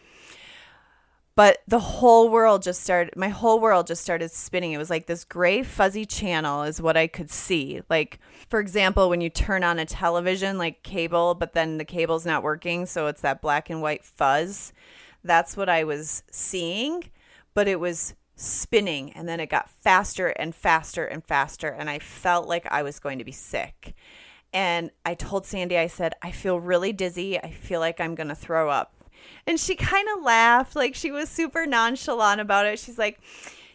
But 1.35 1.59
the 1.67 1.79
whole 1.79 2.29
world 2.29 2.63
just 2.63 2.81
started, 2.81 3.15
my 3.15 3.29
whole 3.29 3.59
world 3.59 3.85
just 3.85 4.01
started 4.01 4.31
spinning. 4.31 4.71
It 4.71 4.79
was 4.79 4.89
like 4.89 5.05
this 5.05 5.23
gray, 5.23 5.61
fuzzy 5.61 6.03
channel, 6.03 6.63
is 6.63 6.81
what 6.81 6.97
I 6.97 7.05
could 7.05 7.29
see. 7.29 7.81
Like, 7.91 8.17
for 8.49 8.59
example, 8.59 9.07
when 9.07 9.21
you 9.21 9.29
turn 9.29 9.63
on 9.63 9.77
a 9.77 9.85
television, 9.85 10.57
like 10.57 10.81
cable, 10.81 11.35
but 11.35 11.53
then 11.53 11.77
the 11.77 11.85
cable's 11.85 12.25
not 12.25 12.41
working, 12.41 12.87
so 12.87 13.05
it's 13.05 13.21
that 13.21 13.39
black 13.39 13.69
and 13.69 13.83
white 13.83 14.03
fuzz. 14.03 14.73
That's 15.23 15.55
what 15.55 15.69
I 15.69 15.83
was 15.83 16.23
seeing, 16.31 17.03
but 17.53 17.67
it 17.67 17.79
was 17.79 18.15
spinning 18.37 19.11
and 19.13 19.27
then 19.27 19.39
it 19.39 19.49
got 19.49 19.69
faster 19.69 20.27
and 20.27 20.55
faster 20.55 21.05
and 21.05 21.25
faster 21.25 21.67
and 21.67 21.89
I 21.89 21.99
felt 21.99 22.47
like 22.47 22.65
I 22.71 22.83
was 22.83 22.99
going 22.99 23.17
to 23.17 23.25
be 23.25 23.31
sick. 23.31 23.95
And 24.53 24.91
I 25.05 25.15
told 25.15 25.45
Sandy, 25.45 25.77
I 25.77 25.87
said, 25.87 26.13
I 26.21 26.31
feel 26.31 26.59
really 26.59 26.93
dizzy. 26.93 27.37
I 27.37 27.51
feel 27.51 27.79
like 27.79 27.99
I'm 27.99 28.15
going 28.15 28.29
to 28.29 28.35
throw 28.35 28.69
up. 28.69 28.93
And 29.45 29.59
she 29.59 29.75
kind 29.75 30.07
of 30.15 30.23
laughed, 30.23 30.75
like 30.75 30.95
she 30.95 31.11
was 31.11 31.29
super 31.29 31.65
nonchalant 31.65 32.39
about 32.39 32.65
it. 32.65 32.79
She's 32.79 32.97
like, 32.97 33.19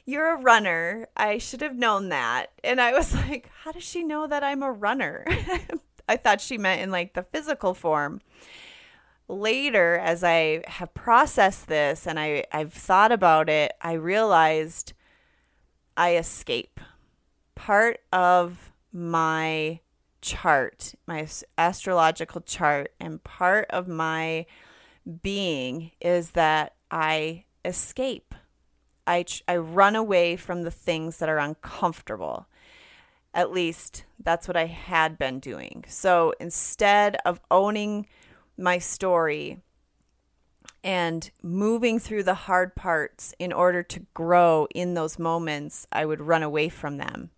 You're 0.07 0.35
a 0.35 0.41
runner. 0.41 1.09
I 1.17 1.39
should 1.39 1.61
have 1.61 1.77
known 1.77 2.09
that. 2.09 2.47
And 2.65 2.81
I 2.81 2.93
was 2.93 3.15
like, 3.29 3.51
How 3.65 3.73
does 3.73 3.83
she 3.85 4.03
know 4.03 4.27
that 4.27 4.43
I'm 4.43 4.63
a 4.63 4.73
runner? 4.73 5.27
I 6.09 6.17
thought 6.17 6.41
she 6.41 6.59
meant 6.59 6.83
in 6.83 6.91
like 6.91 7.15
the 7.15 7.23
physical 7.23 7.75
form. 7.75 8.21
Later, 9.33 9.97
as 9.97 10.23
I 10.23 10.63
have 10.67 10.93
processed 10.93 11.67
this 11.67 12.07
and 12.07 12.21
I, 12.21 12.45
I've 12.53 12.75
thought 12.75 13.11
about 13.11 13.49
it, 13.49 13.73
I 13.81 13.95
realized 13.95 14.93
I 15.97 16.17
escape. 16.17 16.79
Part 17.55 18.01
of 18.13 18.73
my 18.93 19.81
chart, 20.21 20.95
my 21.07 21.27
astrological 21.57 22.43
chart, 22.43 22.93
and 23.01 23.25
part 23.25 23.71
of 23.71 23.89
my 23.89 24.45
being 25.23 25.93
is 25.99 26.33
that 26.33 26.75
I 26.91 27.45
escape. 27.65 28.35
I, 29.07 29.25
I 29.49 29.57
run 29.57 29.97
away 29.97 30.37
from 30.37 30.63
the 30.63 30.71
things 30.71 31.17
that 31.19 31.31
are 31.31 31.39
uncomfortable. 31.39 32.49
At 33.33 33.51
least 33.51 34.05
that's 34.23 34.47
what 34.47 34.59
I 34.59 34.67
had 34.67 35.17
been 35.17 35.41
doing. 35.41 35.87
So 35.89 36.35
instead 36.39 37.17
of 37.25 37.41
owning 37.51 38.07
my 38.57 38.79
story 38.79 39.61
and 40.85 41.31
moving 41.43 41.99
through 41.99 42.25
the 42.25 42.35
hard 42.35 42.75
parts 42.75 43.35
in 43.39 43.53
order 43.53 43.83
to 43.83 44.07
grow 44.15 44.67
in 44.75 44.95
those 44.95 45.19
moments, 45.19 45.87
I 45.93 46.05
would 46.05 46.21
run 46.21 46.43
away 46.43 46.69
from 46.69 46.97
them. 46.97 47.31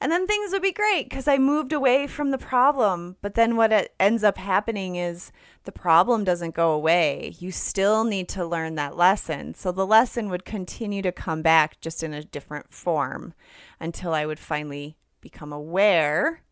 And 0.00 0.12
then 0.12 0.26
things 0.26 0.52
would 0.52 0.60
be 0.60 0.72
great 0.72 1.08
because 1.08 1.26
I 1.26 1.38
moved 1.38 1.72
away 1.72 2.06
from 2.06 2.30
the 2.30 2.36
problem. 2.36 3.16
But 3.22 3.36
then 3.36 3.56
what 3.56 3.92
ends 3.98 4.22
up 4.22 4.36
happening 4.36 4.96
is 4.96 5.32
the 5.62 5.72
problem 5.72 6.24
doesn't 6.24 6.54
go 6.54 6.72
away. 6.72 7.34
You 7.38 7.50
still 7.50 8.04
need 8.04 8.28
to 8.30 8.44
learn 8.44 8.74
that 8.74 8.98
lesson. 8.98 9.54
So 9.54 9.72
the 9.72 9.86
lesson 9.86 10.28
would 10.28 10.44
continue 10.44 11.00
to 11.00 11.12
come 11.12 11.40
back 11.40 11.80
just 11.80 12.02
in 12.02 12.12
a 12.12 12.22
different 12.22 12.70
form 12.70 13.32
until 13.80 14.12
I 14.12 14.26
would 14.26 14.38
finally 14.38 14.96
become 15.22 15.54
aware 15.54 16.42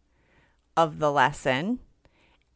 of 0.75 0.99
the 0.99 1.13
lesson, 1.13 1.81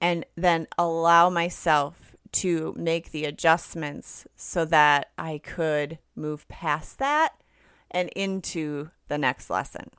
and 0.00 0.25
then 0.37 0.67
allow 0.79 1.31
myself 1.31 2.17
to 2.33 2.75
make 2.76 3.12
the 3.12 3.25
adjustments 3.25 4.26
so 4.37 4.65
that 4.67 5.11
I 5.17 5.38
could 5.38 5.99
move 6.15 6.47
past 6.49 6.99
that 6.99 7.35
and 7.91 8.11
into 8.11 8.91
the 9.09 9.19
next 9.19 9.49
lesson. 9.49 9.91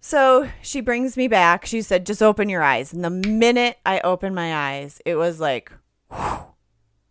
So 0.00 0.48
she 0.62 0.80
brings 0.80 1.16
me 1.16 1.28
back. 1.28 1.66
She 1.66 1.82
said, 1.82 2.06
just 2.06 2.22
open 2.22 2.48
your 2.48 2.62
eyes. 2.62 2.92
And 2.92 3.04
the 3.04 3.10
minute 3.10 3.78
I 3.84 4.00
opened 4.00 4.34
my 4.34 4.54
eyes, 4.54 5.00
it 5.04 5.16
was 5.16 5.40
like 5.40 5.72
whew, 6.10 6.46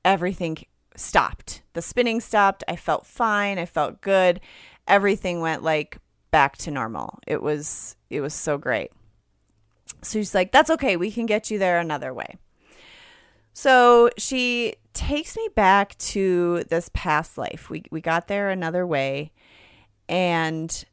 everything 0.04 0.58
stopped. 0.96 1.62
The 1.74 1.82
spinning 1.82 2.22
stopped. 2.22 2.64
I 2.68 2.76
felt 2.76 3.06
fine. 3.06 3.60
I 3.60 3.66
felt 3.66 4.02
good. 4.02 4.40
Everything 4.88 5.42
went 5.42 5.64
like 5.64 5.98
back 6.32 6.58
to 6.60 6.72
normal. 6.72 7.20
It 7.28 7.42
was 7.42 7.96
it 8.10 8.22
was 8.22 8.34
so 8.34 8.58
great. 8.58 8.92
So 10.06 10.20
she's 10.20 10.36
like, 10.36 10.52
"That's 10.52 10.70
okay. 10.72 10.98
We 10.98 11.12
can 11.12 11.26
get 11.26 11.52
you 11.52 11.60
there 11.60 11.80
another 11.80 12.14
way." 12.14 12.38
So 13.54 14.10
she 14.18 14.76
takes 14.94 15.36
me 15.38 15.50
back 15.56 15.98
to 15.98 16.64
this 16.70 16.90
past 16.94 17.38
life. 17.38 17.70
We 17.70 17.84
we 17.92 18.02
got 18.02 18.28
there 18.28 18.50
another 18.50 18.86
way 18.86 19.32
and 20.08 20.86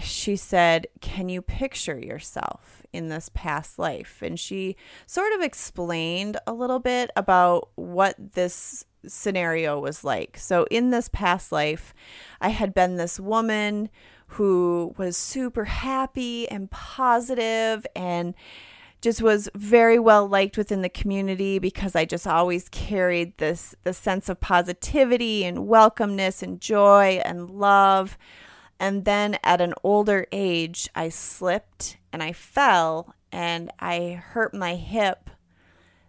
she 0.00 0.36
said, 0.36 0.86
Can 1.00 1.28
you 1.28 1.42
picture 1.42 1.98
yourself 1.98 2.82
in 2.92 3.08
this 3.08 3.30
past 3.34 3.78
life? 3.78 4.22
And 4.22 4.38
she 4.38 4.76
sort 5.06 5.32
of 5.34 5.42
explained 5.42 6.38
a 6.46 6.52
little 6.52 6.78
bit 6.78 7.10
about 7.16 7.70
what 7.74 8.14
this 8.18 8.84
scenario 9.06 9.80
was 9.80 10.04
like. 10.04 10.38
So, 10.38 10.66
in 10.70 10.90
this 10.90 11.08
past 11.08 11.52
life, 11.52 11.92
I 12.40 12.48
had 12.50 12.72
been 12.74 12.96
this 12.96 13.20
woman 13.20 13.90
who 14.32 14.94
was 14.96 15.14
super 15.14 15.66
happy 15.66 16.48
and 16.48 16.70
positive 16.70 17.86
and 17.94 18.34
just 19.02 19.20
was 19.20 19.50
very 19.54 19.98
well 19.98 20.26
liked 20.26 20.56
within 20.56 20.80
the 20.80 20.88
community 20.88 21.58
because 21.58 21.94
I 21.94 22.06
just 22.06 22.26
always 22.26 22.68
carried 22.70 23.36
this 23.36 23.74
the 23.84 23.92
sense 23.92 24.30
of 24.30 24.40
positivity 24.40 25.44
and 25.44 25.58
welcomeness 25.58 26.42
and 26.42 26.60
joy 26.60 27.20
and 27.24 27.50
love. 27.50 28.16
And 28.80 29.04
then 29.04 29.38
at 29.44 29.60
an 29.60 29.74
older 29.82 30.26
age, 30.32 30.88
I 30.94 31.10
slipped 31.10 31.98
and 32.10 32.22
I 32.22 32.32
fell 32.32 33.14
and 33.30 33.70
I 33.80 34.12
hurt 34.12 34.54
my 34.54 34.76
hip 34.76 35.28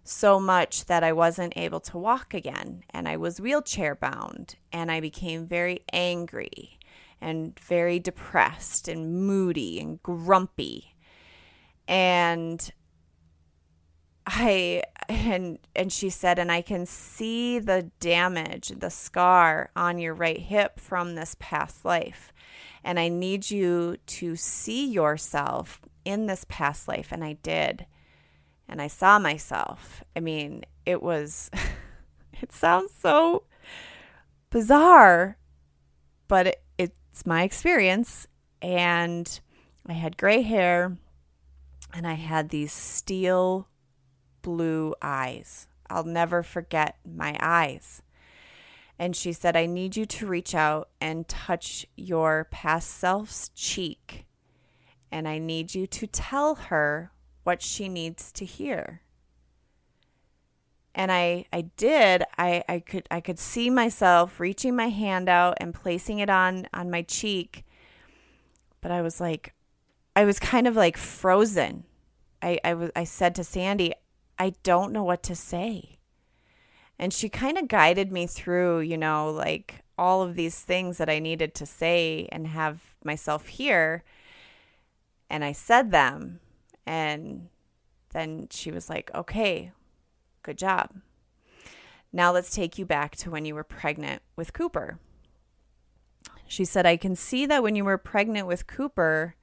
so 0.05 0.39
much 0.39 0.85
that 0.85 1.03
I 1.03 1.11
wasn't 1.11 1.57
able 1.57 1.79
to 1.81 1.97
walk 1.97 2.33
again. 2.33 2.83
And 2.91 3.07
I 3.07 3.17
was 3.17 3.41
wheelchair 3.41 3.95
bound 3.95 4.55
and 4.71 4.89
I 4.89 5.01
became 5.01 5.45
very 5.45 5.81
angry 5.91 6.77
and 7.23 7.57
very 7.59 7.99
depressed 7.99 8.87
and 8.87 9.25
moody 9.25 9.79
and 9.79 10.01
grumpy. 10.03 10.95
And 11.87 12.71
I 14.27 14.83
and 15.09 15.59
and 15.75 15.91
she 15.91 16.09
said 16.09 16.39
and 16.39 16.51
I 16.51 16.61
can 16.61 16.85
see 16.85 17.59
the 17.59 17.91
damage, 17.99 18.69
the 18.69 18.89
scar 18.89 19.71
on 19.75 19.97
your 19.99 20.13
right 20.13 20.39
hip 20.39 20.79
from 20.79 21.15
this 21.15 21.35
past 21.39 21.85
life. 21.85 22.31
And 22.83 22.99
I 22.99 23.07
need 23.07 23.49
you 23.49 23.97
to 24.05 24.35
see 24.35 24.85
yourself 24.85 25.81
in 26.03 26.25
this 26.25 26.45
past 26.49 26.87
life. 26.87 27.11
And 27.11 27.23
I 27.23 27.33
did. 27.33 27.85
And 28.67 28.81
I 28.81 28.87
saw 28.87 29.19
myself. 29.19 30.03
I 30.15 30.19
mean, 30.19 30.63
it 30.85 31.01
was, 31.01 31.49
it 32.41 32.51
sounds 32.51 32.91
so 32.93 33.43
bizarre, 34.49 35.37
but 36.27 36.47
it, 36.47 36.62
it's 37.13 37.27
my 37.27 37.43
experience. 37.43 38.27
And 38.59 39.39
I 39.85 39.93
had 39.93 40.17
gray 40.17 40.41
hair 40.41 40.97
and 41.93 42.07
I 42.07 42.15
had 42.15 42.49
these 42.49 42.73
steel 42.73 43.67
blue 44.41 44.95
eyes. 44.99 45.67
I'll 45.91 46.05
never 46.05 46.41
forget 46.41 46.97
my 47.05 47.37
eyes. 47.39 48.01
And 48.97 49.15
she 49.15 49.31
said, 49.31 49.55
I 49.55 49.67
need 49.67 49.95
you 49.95 50.07
to 50.07 50.25
reach 50.25 50.55
out 50.55 50.89
and 50.99 51.27
touch 51.27 51.85
your 51.95 52.47
past 52.49 52.89
self's 52.89 53.49
cheek. 53.49 54.25
And 55.11 55.27
I 55.27 55.37
need 55.37 55.75
you 55.75 55.85
to 55.85 56.07
tell 56.07 56.55
her 56.55 57.11
what 57.43 57.61
she 57.61 57.89
needs 57.89 58.31
to 58.31 58.45
hear. 58.45 59.02
And 60.95 61.11
I, 61.11 61.45
I 61.51 61.61
did. 61.75 62.23
I, 62.37 62.63
I 62.69 62.79
could 62.79 63.07
I 63.09 63.19
could 63.19 63.39
see 63.39 63.69
myself 63.69 64.39
reaching 64.39 64.75
my 64.75 64.89
hand 64.89 65.27
out 65.27 65.57
and 65.59 65.73
placing 65.73 66.19
it 66.19 66.29
on 66.29 66.67
on 66.73 66.91
my 66.91 67.01
cheek. 67.01 67.65
But 68.81 68.91
I 68.91 69.01
was 69.01 69.19
like 69.19 69.53
I 70.15 70.23
was 70.25 70.39
kind 70.39 70.67
of 70.67 70.75
like 70.75 70.97
frozen. 70.97 71.85
I, 72.41 72.59
I 72.63 72.73
was 72.75 72.91
I 72.95 73.05
said 73.05 73.33
to 73.35 73.43
Sandy, 73.43 73.93
I 74.37 74.53
don't 74.61 74.91
know 74.91 75.03
what 75.03 75.23
to 75.23 75.35
say. 75.35 75.97
And 76.99 77.11
she 77.11 77.27
kind 77.27 77.57
of 77.57 77.67
guided 77.67 78.11
me 78.11 78.27
through, 78.27 78.81
you 78.81 78.97
know, 78.97 79.31
like 79.31 79.81
all 79.97 80.21
of 80.21 80.35
these 80.35 80.59
things 80.59 80.97
that 80.97 81.09
I 81.09 81.19
needed 81.19 81.55
to 81.55 81.65
say 81.65 82.27
and 82.31 82.47
have 82.47 82.81
myself 83.03 83.47
hear. 83.47 84.03
And 85.29 85.43
I 85.43 85.51
said 85.51 85.91
them. 85.91 86.39
And 86.85 87.49
then 88.09 88.47
she 88.51 88.71
was 88.71 88.89
like, 88.89 89.09
okay, 89.15 89.71
good 90.43 90.57
job. 90.57 90.91
Now 92.11 92.31
let's 92.31 92.53
take 92.53 92.77
you 92.77 92.85
back 92.85 93.15
to 93.17 93.31
when 93.31 93.45
you 93.45 93.55
were 93.55 93.63
pregnant 93.63 94.21
with 94.35 94.53
Cooper. 94.53 94.99
She 96.45 96.65
said, 96.65 96.85
I 96.85 96.97
can 96.97 97.15
see 97.15 97.47
that 97.47 97.63
when 97.63 97.75
you 97.75 97.83
were 97.83 97.97
pregnant 97.97 98.45
with 98.45 98.67
Cooper, 98.67 99.35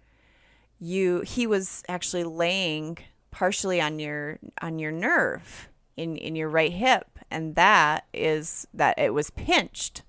you 0.79 1.21
he 1.21 1.47
was 1.47 1.83
actually 1.89 2.25
laying 2.25 2.99
partially 3.31 3.81
on 3.81 3.99
your 3.99 4.39
on 4.63 4.79
your 4.79 4.91
nerve 4.91 5.69
in 5.97 6.17
in 6.17 6.35
your 6.35 6.49
right 6.49 6.73
hip 6.73 7.19
and 7.31 7.55
that 7.55 8.07
is 8.15 8.67
that 8.73 8.99
it 8.99 9.13
was 9.13 9.31
pinched 9.31 10.03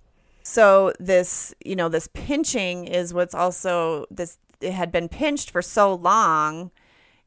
so 0.43 0.93
this 0.99 1.53
you 1.63 1.75
know 1.75 1.89
this 1.89 2.07
pinching 2.13 2.85
is 2.85 3.13
what's 3.13 3.35
also 3.35 4.05
this 4.09 4.37
it 4.61 4.71
had 4.71 4.91
been 4.91 5.09
pinched 5.09 5.51
for 5.51 5.61
so 5.61 5.93
long 5.93 6.71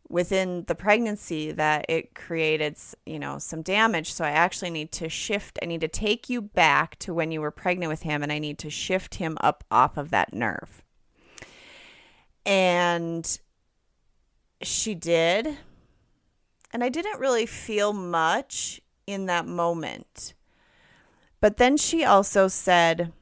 within 0.09 0.65
the 0.67 0.75
pregnancy 0.75 1.51
that 1.51 1.87
it 1.89 2.15
created 2.15 2.77
you 3.07 3.19
know 3.19 3.39
some 3.39 3.63
damage. 3.63 4.13
So 4.13 4.25
i 4.25 4.31
actually 4.31 4.71
need 4.71 4.93
to 4.93 5.09
shift 5.09 5.59
i 5.63 5.67
need 5.67 5.81
to 5.81 5.89
take 5.89 6.29
you 6.29 6.43
back 6.43 6.99
to 7.01 7.15
when 7.15 7.31
you 7.31 7.41
were 7.41 7.51
pregnant 7.51 7.91
with 7.91 8.03
him 8.03 8.23
and 8.23 8.31
i 8.31 8.39
need 8.39 8.59
to 8.59 8.71
shift 8.71 9.17
him 9.17 9.37
up 9.41 9.65
off 9.71 9.97
of 9.97 10.11
that 10.11 10.33
nerve. 10.33 10.83
And 12.47 13.39
she 14.63 14.95
did. 14.95 15.59
And 16.73 16.83
I 16.83 16.89
didn't 16.89 17.21
really 17.21 17.47
feel 17.47 17.93
much 17.93 18.81
in 19.07 19.27
that 19.27 19.47
moment. 19.47 20.35
But 21.41 21.59
then 21.59 21.77
she 21.77 22.05
also 22.05 22.49
said, 22.49 23.13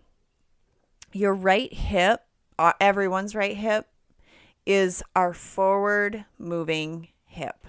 Your 1.13 1.35
right 1.35 1.73
hip, 1.73 2.23
uh, 2.59 2.73
everyone's 2.81 3.35
right 3.35 3.57
hip, 3.57 3.87
is 4.67 5.03
our 5.17 5.33
forward 5.33 6.25
moving 6.39 7.09
hip. 7.25 7.67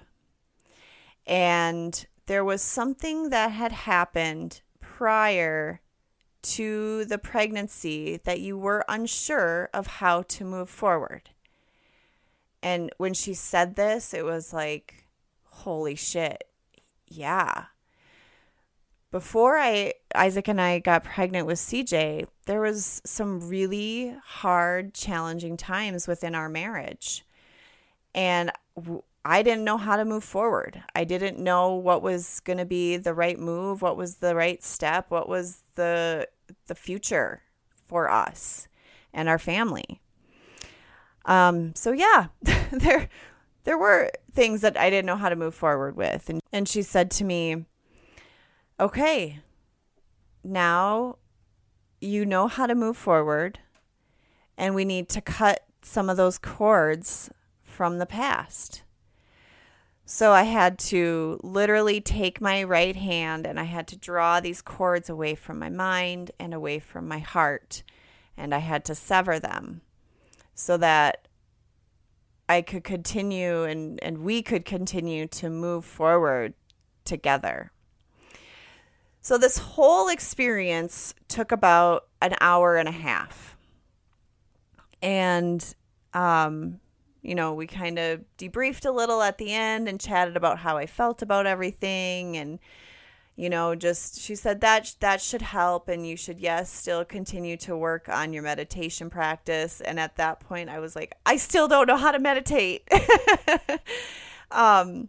And 1.26 2.06
there 2.26 2.44
was 2.44 2.62
something 2.62 3.30
that 3.30 3.52
had 3.52 3.72
happened 3.72 4.62
prior 4.80 5.82
to 6.42 7.06
the 7.06 7.18
pregnancy 7.18 8.20
that 8.26 8.42
you 8.42 8.58
were 8.58 8.86
unsure 8.90 9.70
of 9.74 9.88
how 9.88 10.24
to 10.24 10.44
move 10.44 10.70
forward. 10.70 11.30
And 12.62 12.92
when 12.98 13.14
she 13.14 13.34
said 13.34 13.76
this, 13.76 14.14
it 14.14 14.26
was 14.26 14.54
like, 14.54 15.08
holy 15.46 15.96
shit, 15.96 16.46
yeah. 17.08 17.66
Before 19.14 19.60
I 19.60 19.94
Isaac 20.16 20.48
and 20.48 20.60
I 20.60 20.80
got 20.80 21.04
pregnant 21.04 21.46
with 21.46 21.60
CJ, 21.60 22.26
there 22.48 22.62
was 22.62 23.00
some 23.06 23.48
really 23.48 24.16
hard, 24.26 24.96
challenging 24.96 25.56
times 25.56 26.08
within 26.08 26.34
our 26.34 26.50
marriage. 26.50 27.24
And 28.16 28.52
I 29.24 29.44
didn't 29.44 29.66
know 29.66 29.78
how 29.78 29.98
to 29.98 30.04
move 30.04 30.24
forward. 30.24 30.84
I 30.96 31.04
didn't 31.04 31.38
know 31.38 31.76
what 31.76 32.02
was 32.02 32.40
going 32.40 32.58
to 32.58 32.66
be 32.66 32.98
the 32.98 33.14
right 33.14 33.38
move, 33.38 33.84
what 33.84 33.98
was 33.98 34.16
the 34.16 34.34
right 34.34 34.64
step, 34.64 35.12
what 35.12 35.30
was 35.30 35.62
the 35.76 36.28
the 36.66 36.74
future 36.74 37.44
for 37.86 38.10
us 38.10 38.68
and 39.14 39.30
our 39.30 39.38
family. 39.38 40.02
Um, 41.26 41.76
so 41.76 41.92
yeah, 41.92 42.30
there 42.72 43.10
there 43.64 43.78
were 43.78 44.10
things 44.34 44.62
that 44.62 44.76
I 44.76 44.90
didn't 44.90 45.06
know 45.06 45.18
how 45.18 45.30
to 45.30 45.36
move 45.36 45.54
forward 45.54 45.96
with. 45.96 46.32
And, 46.32 46.42
and 46.52 46.68
she 46.68 46.82
said 46.82 47.12
to 47.12 47.24
me, 47.24 47.66
Okay, 48.84 49.40
now 50.44 51.16
you 52.02 52.26
know 52.26 52.50
how 52.50 52.68
to 52.68 52.76
move 52.76 52.98
forward, 52.98 53.60
and 54.58 54.76
we 54.76 54.84
need 54.84 55.08
to 55.08 55.22
cut 55.22 55.62
some 55.82 56.10
of 56.10 56.18
those 56.18 56.38
cords 56.38 57.30
from 57.62 57.98
the 57.98 58.06
past. 58.06 58.84
So 60.06 60.34
I 60.34 60.44
had 60.44 60.78
to 60.80 61.40
literally 61.42 62.02
take 62.02 62.42
my 62.42 62.62
right 62.62 62.98
hand 62.98 63.48
and 63.48 63.58
I 63.58 63.64
had 63.64 63.88
to 63.88 63.96
draw 63.96 64.42
these 64.42 64.62
cords 64.62 65.10
away 65.10 65.34
from 65.34 65.60
my 65.60 65.70
mind 65.70 66.32
and 66.38 66.54
away 66.54 66.80
from 66.80 67.08
my 67.08 67.20
heart. 67.20 67.84
And 68.36 68.54
I 68.54 68.58
had 68.58 68.84
to 68.84 68.96
sever 68.96 69.40
them 69.40 69.80
so 70.56 70.76
that 70.76 71.30
I 72.50 72.62
could 72.62 72.84
continue 72.84 73.64
and, 73.64 74.04
and 74.04 74.18
we 74.18 74.42
could 74.42 74.66
continue 74.66 75.26
to 75.28 75.50
move 75.50 75.86
forward 75.86 76.54
together. 77.06 77.72
So, 79.24 79.38
this 79.38 79.58
whole 79.58 80.10
experience 80.10 81.16
took 81.30 81.54
about 81.54 82.08
an 82.22 82.36
hour 82.42 82.76
and 82.76 82.90
a 82.90 82.92
half. 82.94 83.56
And, 85.02 85.74
um, 86.14 86.82
you 87.22 87.34
know, 87.34 87.54
we 87.54 87.66
kind 87.66 87.98
of 87.98 88.26
debriefed 88.38 88.86
a 88.86 88.92
little 88.92 89.22
at 89.22 89.38
the 89.38 89.54
end 89.54 89.88
and 89.88 89.98
chatted 89.98 90.36
about 90.36 90.60
how 90.60 90.76
I 90.76 90.88
felt 90.88 91.22
about 91.22 91.48
everything. 91.48 92.36
And, 92.36 92.60
you 93.38 93.50
know, 93.50 93.76
just 93.76 94.20
she 94.20 94.36
said 94.36 94.60
that 94.60 94.94
that 95.00 95.22
should 95.22 95.42
help 95.42 95.88
and 95.88 96.06
you 96.06 96.18
should 96.18 96.42
yes, 96.42 96.70
still 96.70 97.06
continue 97.06 97.56
to 97.58 97.78
work 97.78 98.10
on 98.10 98.34
your 98.34 98.44
meditation 98.44 99.10
practice. 99.10 99.80
And 99.80 100.02
at 100.02 100.18
that 100.18 100.42
point 100.42 100.70
I 100.70 100.80
was 100.80 100.98
like, 100.98 101.16
I 101.26 101.38
still 101.38 101.70
don't 101.70 101.88
know 101.88 101.96
how 101.96 102.12
to 102.12 102.20
meditate. 102.20 102.90
um 104.52 105.08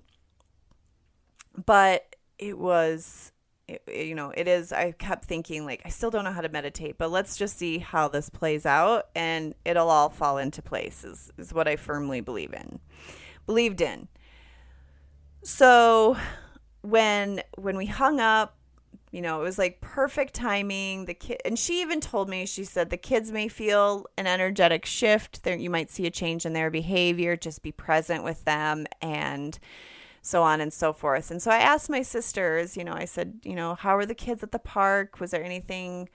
but 1.66 2.14
it 2.38 2.59
was 2.59 3.33
it, 3.68 3.83
you 3.88 4.14
know, 4.14 4.33
it 4.37 4.46
is 4.46 4.72
I 4.72 4.92
kept 4.92 5.24
thinking 5.24 5.64
like 5.64 5.83
I 5.85 5.88
still 5.88 6.11
don't 6.11 6.24
know 6.24 6.33
how 6.33 6.40
to 6.40 6.48
meditate, 6.48 6.98
but 6.98 7.11
let's 7.11 7.37
just 7.37 7.59
see 7.59 7.79
how 7.79 8.09
this 8.09 8.29
plays 8.29 8.66
out 8.66 9.09
and 9.14 9.55
it'll 9.64 9.90
all 9.90 10.11
fall 10.11 10.38
into 10.38 10.62
place 10.62 11.05
is 11.05 11.31
is 11.38 11.53
what 11.53 11.68
I 11.68 11.77
firmly 11.77 12.20
believe 12.20 12.53
in. 12.53 12.81
Believed 13.46 13.81
in. 13.81 14.09
So 15.42 16.16
when 16.83 17.42
when 17.57 17.77
we 17.77 17.87
hung 17.87 18.20
up 18.20 18.57
you 19.11 19.22
know 19.22 19.40
it 19.40 19.44
was 19.44 19.59
like 19.59 19.81
perfect 19.81 20.35
timing 20.35 21.07
the 21.07 21.14
kid 21.14 21.40
and 21.44 21.59
she 21.59 21.81
even 21.81 22.00
told 22.00 22.29
me 22.29 22.44
she 22.44 22.64
said 22.64 22.90
the 22.90 22.96
kids 22.96 23.33
may 23.33 23.48
feel 23.48 24.05
an 24.18 24.27
energetic 24.27 24.85
shift 24.85 25.44
there 25.44 25.57
you 25.57 25.70
might 25.70 25.90
see 25.90 26.05
a 26.05 26.11
change 26.11 26.44
in 26.44 26.53
their 26.53 26.70
behavior 26.70 27.37
just 27.37 27.62
be 27.62 27.72
present 27.72 28.22
with 28.22 28.44
them 28.44 28.87
and 29.00 29.59
so 30.25 30.43
on 30.43 30.63
and 30.63 30.73
so 30.73 30.93
forth. 30.93 31.31
And 31.31 31.41
so 31.41 31.51
i 31.51 31.59
asked 31.59 31.91
my 31.91 32.01
sisters 32.01 32.79
you 32.79 32.85
know 32.85 32.95
i 32.95 33.05
said 33.05 33.35
you 33.45 33.55
know 33.55 33.75
how 33.75 33.95
were 33.95 34.07
the 34.07 34.15
kids 34.15 34.43
at 34.43 34.53
the 34.53 34.59
park? 34.59 35.21
Was 35.21 35.31
there 35.31 35.45
anything 35.45 36.09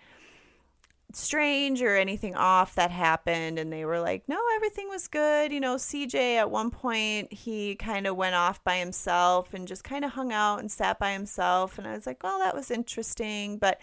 strange 1.14 1.82
or 1.82 1.96
anything 1.96 2.36
off 2.36 2.74
that 2.76 2.90
happened? 2.90 3.60
And 3.60 3.72
they 3.72 3.86
were 3.86 4.00
like 4.00 4.28
no 4.28 4.40
everything 4.56 4.90
was 4.90 5.08
good. 5.08 5.52
You 5.54 5.60
know 5.60 5.76
cj 5.76 6.16
at 6.38 6.50
one 6.50 6.72
point 6.72 7.32
he 7.32 7.76
kind 7.76 8.08
of 8.08 8.16
went 8.16 8.34
off 8.34 8.64
by 8.64 8.78
himself 8.78 9.54
and 9.54 9.68
just 9.68 9.84
kind 9.84 10.04
of 10.04 10.12
hung 10.12 10.34
out 10.34 10.60
and 10.60 10.72
sat 10.72 10.98
by 10.98 11.12
himself. 11.14 11.78
And 11.78 11.88
i 11.88 11.94
was 11.94 12.08
like 12.08 12.24
well 12.24 12.40
that 12.40 12.56
was 12.56 12.72
interesting. 12.72 13.60
But 13.60 13.80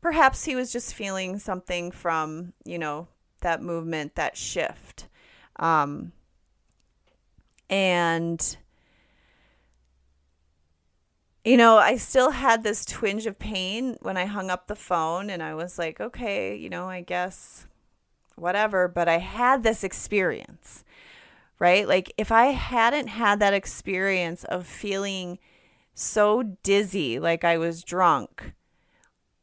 perhaps 0.00 0.44
he 0.44 0.56
was 0.56 0.72
just 0.72 0.94
feeling 0.94 1.38
something 1.38 1.90
from 1.90 2.54
you 2.64 2.78
know 2.78 3.08
that 3.42 3.62
movement 3.62 4.14
that 4.14 4.38
shift. 4.38 5.08
Um 5.56 6.12
and 7.68 8.56
you 11.46 11.56
know, 11.56 11.76
I 11.76 11.96
still 11.96 12.32
had 12.32 12.64
this 12.64 12.84
twinge 12.84 13.24
of 13.24 13.38
pain 13.38 13.96
when 14.02 14.16
I 14.16 14.24
hung 14.24 14.50
up 14.50 14.66
the 14.66 14.74
phone 14.74 15.30
and 15.30 15.40
I 15.40 15.54
was 15.54 15.78
like, 15.78 16.00
okay, 16.00 16.56
you 16.56 16.68
know, 16.68 16.88
I 16.88 17.02
guess 17.02 17.68
whatever, 18.34 18.88
but 18.88 19.08
I 19.08 19.18
had 19.18 19.62
this 19.62 19.84
experience, 19.84 20.82
right? 21.60 21.86
Like 21.86 22.12
if 22.18 22.32
I 22.32 22.46
hadn't 22.46 23.06
had 23.06 23.38
that 23.38 23.54
experience 23.54 24.42
of 24.42 24.66
feeling 24.66 25.38
so 25.94 26.42
dizzy, 26.64 27.20
like 27.20 27.44
I 27.44 27.58
was 27.58 27.84
drunk, 27.84 28.52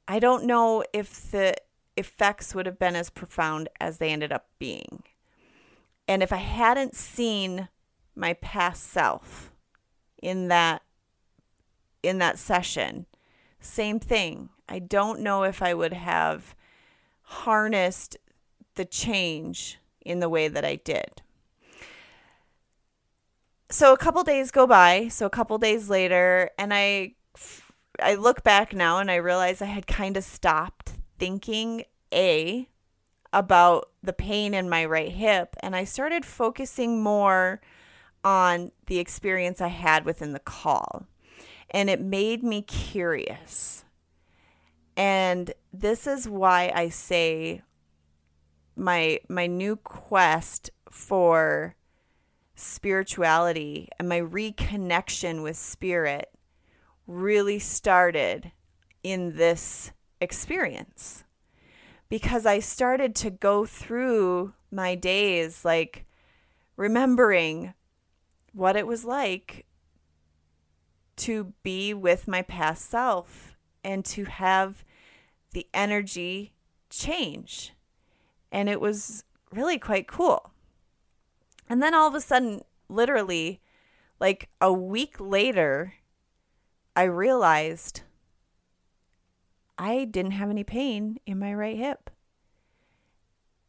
I 0.05 0.19
don't 0.19 0.43
know 0.43 0.83
if 0.91 1.31
the 1.31 1.55
effects 1.95 2.53
would 2.53 2.65
have 2.65 2.77
been 2.77 2.97
as 2.97 3.09
profound 3.09 3.69
as 3.79 3.99
they 3.99 4.09
ended 4.09 4.33
up 4.33 4.49
being. 4.59 5.03
And 6.05 6.21
if 6.21 6.33
I 6.33 6.37
hadn't 6.37 6.97
seen 6.97 7.69
my 8.13 8.33
past 8.33 8.83
self 8.83 9.53
in 10.21 10.49
that 10.49 10.81
in 12.03 12.19
that 12.19 12.37
session. 12.37 13.07
Same 13.59 13.99
thing. 13.99 14.49
I 14.67 14.79
don't 14.79 15.21
know 15.21 15.43
if 15.43 15.61
I 15.61 15.73
would 15.73 15.93
have 15.93 16.55
harnessed 17.23 18.17
the 18.75 18.85
change 18.85 19.79
in 20.05 20.19
the 20.19 20.29
way 20.29 20.47
that 20.47 20.65
I 20.65 20.75
did. 20.75 21.21
So 23.69 23.93
a 23.93 23.97
couple 23.97 24.23
days 24.23 24.51
go 24.51 24.67
by, 24.67 25.07
so 25.07 25.25
a 25.25 25.31
couple 25.31 25.57
days 25.57 25.89
later 25.89 26.51
and 26.59 26.73
I 26.73 27.15
I 28.01 28.15
look 28.15 28.43
back 28.43 28.73
now 28.73 28.99
and 28.99 29.09
I 29.09 29.15
realize 29.15 29.61
I 29.61 29.65
had 29.65 29.87
kind 29.87 30.17
of 30.17 30.23
stopped 30.23 30.93
thinking 31.17 31.85
a 32.13 32.67
about 33.31 33.89
the 34.03 34.13
pain 34.13 34.53
in 34.53 34.69
my 34.69 34.85
right 34.85 35.11
hip 35.11 35.55
and 35.61 35.75
I 35.75 35.85
started 35.85 36.25
focusing 36.25 37.01
more 37.01 37.61
on 38.23 38.71
the 38.87 38.99
experience 38.99 39.61
I 39.61 39.67
had 39.69 40.05
within 40.05 40.33
the 40.33 40.39
call 40.39 41.07
and 41.69 41.89
it 41.89 42.01
made 42.01 42.43
me 42.43 42.61
curious. 42.61 43.85
And 44.95 45.53
this 45.71 46.05
is 46.05 46.29
why 46.29 46.71
I 46.73 46.89
say 46.89 47.61
my 48.75 49.19
my 49.29 49.47
new 49.47 49.75
quest 49.75 50.69
for 50.89 51.75
spirituality 52.55 53.89
and 53.97 54.07
my 54.07 54.19
reconnection 54.19 55.41
with 55.41 55.57
spirit 55.57 56.29
really 57.07 57.59
started 57.59 58.51
in 59.03 59.35
this 59.35 59.91
experience 60.21 61.23
because 62.09 62.45
I 62.45 62.59
started 62.59 63.15
to 63.15 63.31
go 63.31 63.65
through 63.65 64.53
my 64.71 64.95
days 64.95 65.65
like 65.65 66.05
remembering 66.77 67.73
what 68.53 68.75
it 68.75 68.87
was 68.87 69.03
like 69.03 69.65
to 71.17 71.53
be 71.63 71.93
with 71.93 72.27
my 72.27 72.41
past 72.41 72.89
self 72.89 73.55
and 73.83 74.03
to 74.05 74.25
have 74.25 74.83
the 75.51 75.67
energy 75.73 76.53
change. 76.89 77.73
And 78.51 78.69
it 78.69 78.81
was 78.81 79.23
really 79.51 79.77
quite 79.77 80.07
cool. 80.07 80.51
And 81.69 81.81
then 81.81 81.93
all 81.93 82.07
of 82.07 82.15
a 82.15 82.21
sudden, 82.21 82.61
literally, 82.89 83.61
like 84.19 84.49
a 84.61 84.71
week 84.71 85.15
later, 85.19 85.95
I 86.95 87.03
realized 87.03 88.01
I 89.77 90.05
didn't 90.05 90.31
have 90.31 90.49
any 90.49 90.63
pain 90.63 91.19
in 91.25 91.39
my 91.39 91.53
right 91.53 91.77
hip. 91.77 92.09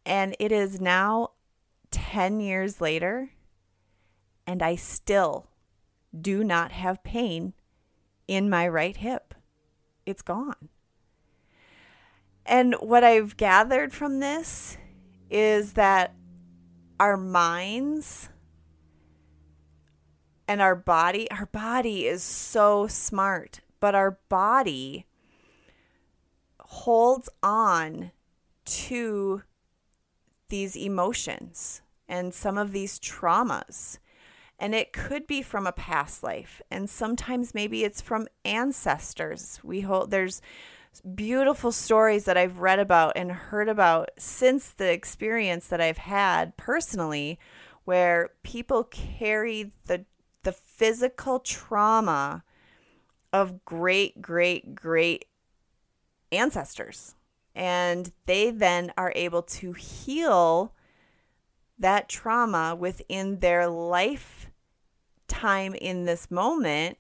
And 0.05 0.37
it 0.39 0.53
is 0.53 0.81
now 0.81 1.31
10 1.91 2.41
years 2.41 2.81
later, 2.81 3.31
and 4.47 4.63
I 4.63 4.75
still 4.75 5.49
do 6.21 6.45
not 6.45 6.73
have 6.73 7.03
pain 7.05 7.55
in 8.29 8.49
my 8.49 8.67
right 8.69 8.97
hip. 8.97 9.35
It's 10.07 10.23
gone. 10.23 10.69
And 12.47 12.75
what 12.81 13.05
I've 13.05 13.37
gathered 13.37 13.93
from 13.93 14.21
this 14.21 14.77
is 15.31 15.75
that 15.75 16.15
our 17.01 17.17
minds 17.17 18.29
and 20.47 20.61
our 20.61 20.75
body, 20.75 21.31
our 21.31 21.47
body 21.47 22.07
is 22.07 22.23
so 22.23 22.87
smart, 22.87 23.61
but 23.81 23.95
our 23.95 24.19
body 24.29 25.07
holds 26.61 27.29
on 27.43 28.11
to 28.65 29.43
these 30.49 30.77
emotions 30.77 31.83
and 32.09 32.35
some 32.35 32.59
of 32.59 32.73
these 32.73 32.99
traumas 32.99 33.99
and 34.59 34.75
it 34.75 34.93
could 34.93 35.27
be 35.27 35.43
from 35.43 35.67
a 35.67 35.73
past 35.73 36.23
life. 36.23 36.63
And 36.71 36.89
sometimes 36.89 37.55
maybe 37.55 37.85
it's 37.85 38.01
from 38.01 38.29
ancestors. 38.45 39.61
We 39.63 39.81
hold 39.83 40.11
there's 40.11 40.41
beautiful 41.15 41.73
stories 41.73 42.25
that 42.25 42.37
I've 42.37 42.59
read 42.59 42.79
about 42.79 43.15
and 43.17 43.33
heard 43.33 43.69
about 43.69 44.11
since 44.17 44.71
the 44.71 44.91
experience 44.93 45.67
that 45.69 45.81
I've 45.81 45.99
had 45.99 46.57
personally 46.57 47.39
where 47.85 48.31
people 48.43 48.85
carry 48.85 49.73
the 49.87 50.05
the 50.45 50.53
physical 50.53 51.41
trauma 51.41 52.45
of 53.33 53.65
great 53.65 54.23
great 54.23 54.75
great 54.75 55.27
ancestors. 56.31 57.17
And 57.57 58.13
they 58.27 58.51
then 58.51 58.93
are 58.97 59.13
able 59.15 59.43
to 59.43 59.73
heal 59.73 60.75
that 61.79 62.09
trauma 62.09 62.75
within 62.75 63.39
their 63.41 63.69
life 63.69 64.44
time 65.35 65.75
in 65.75 66.05
this 66.05 66.31
moment 66.31 66.97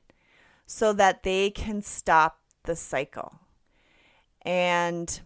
so 0.66 0.92
that 0.92 1.22
they 1.22 1.50
can 1.50 1.82
stop 1.82 2.40
the 2.64 2.74
cycle. 2.74 3.40
And 4.42 5.20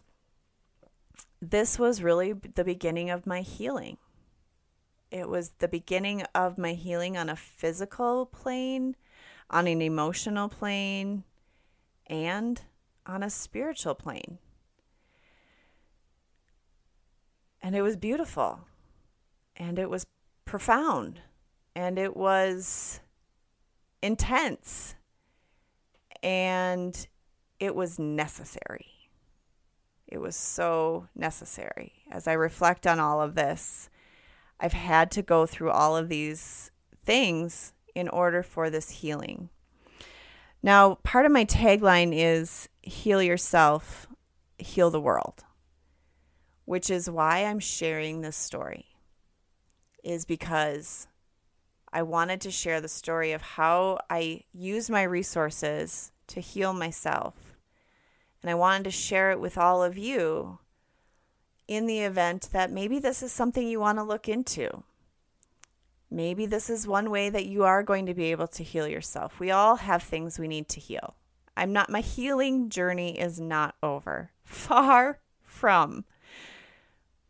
this 1.40 1.79
was 1.79 2.03
really 2.03 2.33
the 2.33 2.64
beginning 2.64 3.11
of 3.11 3.27
my 3.27 3.40
healing. 3.40 3.97
It 5.11 5.29
was 5.29 5.53
the 5.59 5.68
beginning 5.68 6.23
of 6.35 6.59
my 6.59 6.75
healing 6.75 7.16
on 7.16 7.31
a 7.31 7.37
physical 7.37 8.27
plane, 8.27 8.94
on 9.49 9.66
an 9.66 9.81
emotional 9.81 10.49
plane, 10.49 11.25
and 12.07 12.61
on 13.07 13.23
a 13.23 13.31
spiritual 13.31 13.94
plane. 13.94 14.38
And 17.62 17.75
it 17.75 17.83
was 17.83 17.97
beautiful 17.97 18.61
and 19.57 19.79
it 19.79 19.88
was 19.88 20.07
profound 20.44 21.21
and 21.78 21.96
it 21.96 22.16
was 22.16 22.98
intense 24.02 24.96
and 26.24 27.06
it 27.60 27.72
was 27.72 28.00
necessary. 28.00 28.88
It 30.08 30.18
was 30.18 30.34
so 30.34 31.06
necessary. 31.14 31.92
As 32.10 32.26
I 32.26 32.32
reflect 32.32 32.84
on 32.84 32.98
all 32.98 33.22
of 33.22 33.36
this, 33.36 33.90
I've 34.58 34.72
had 34.72 35.12
to 35.12 35.22
go 35.22 35.46
through 35.46 35.70
all 35.70 35.96
of 35.96 36.08
these 36.08 36.72
things 37.04 37.74
in 37.94 38.08
order 38.08 38.42
for 38.42 38.70
this 38.70 38.90
healing. 38.90 39.48
Now, 40.60 40.96
part 41.04 41.26
of 41.26 41.32
my 41.32 41.44
tagline 41.44 42.10
is 42.12 42.68
heal 42.82 43.22
yourself, 43.22 44.08
heal 44.58 44.90
the 44.90 45.00
world, 45.00 45.44
which 46.64 46.90
is 46.90 47.08
why 47.08 47.44
I'm 47.44 47.60
sharing 47.60 48.20
this 48.20 48.36
story. 48.36 48.86
Is 50.02 50.24
because 50.24 51.06
I 51.92 52.03
wanted 52.03 52.40
to 52.42 52.51
share 52.51 52.81
the 52.81 52.88
story 52.88 53.33
of 53.33 53.42
how 53.42 53.98
I 54.11 54.42
use 54.53 54.90
my 54.90 55.03
resources 55.03 56.12
to 56.29 56.40
heal 56.40 56.72
myself. 56.72 57.35
And 58.42 58.51
I 58.51 58.55
wanted 58.55 58.85
to 58.85 58.90
share 58.90 59.31
it 59.31 59.40
with 59.40 59.59
all 59.59 59.83
of 59.83 59.98
you 59.98 60.59
in 61.66 61.87
the 61.87 62.01
event 62.01 62.48
that 62.53 62.70
maybe 62.70 62.98
this 62.98 63.22
is 63.22 63.33
something 63.33 63.66
you 63.66 63.81
want 63.81 63.98
to 63.98 64.05
look 64.05 64.29
into. 64.29 64.83
Maybe 66.11 66.46
this 66.46 66.70
is 66.70 66.87
one 66.87 67.11
way 67.11 67.29
that 67.29 67.46
you 67.46 67.64
are 67.64 67.83
going 67.83 68.07
to 68.07 68.14
be 68.14 68.31
able 68.31 68.48
to 68.48 68.62
heal 68.62 68.88
yourself. 68.88 69.38
We 69.38 69.51
all 69.51 69.77
have 69.77 70.03
things 70.03 70.38
we 70.38 70.48
need 70.48 70.68
to 70.70 70.81
heal. 70.81 71.14
I'm 71.57 71.72
not, 71.72 71.90
my 71.90 72.01
healing 72.01 72.70
journey 72.70 73.18
is 73.18 73.38
not 73.38 73.74
over. 73.83 74.31
Far 74.44 75.18
from. 75.42 76.05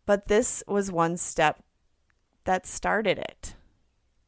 But 0.06 0.26
this 0.26 0.62
was 0.68 0.92
one 0.92 1.16
step 1.16 1.62
that 2.44 2.66
started 2.66 3.18
it. 3.18 3.54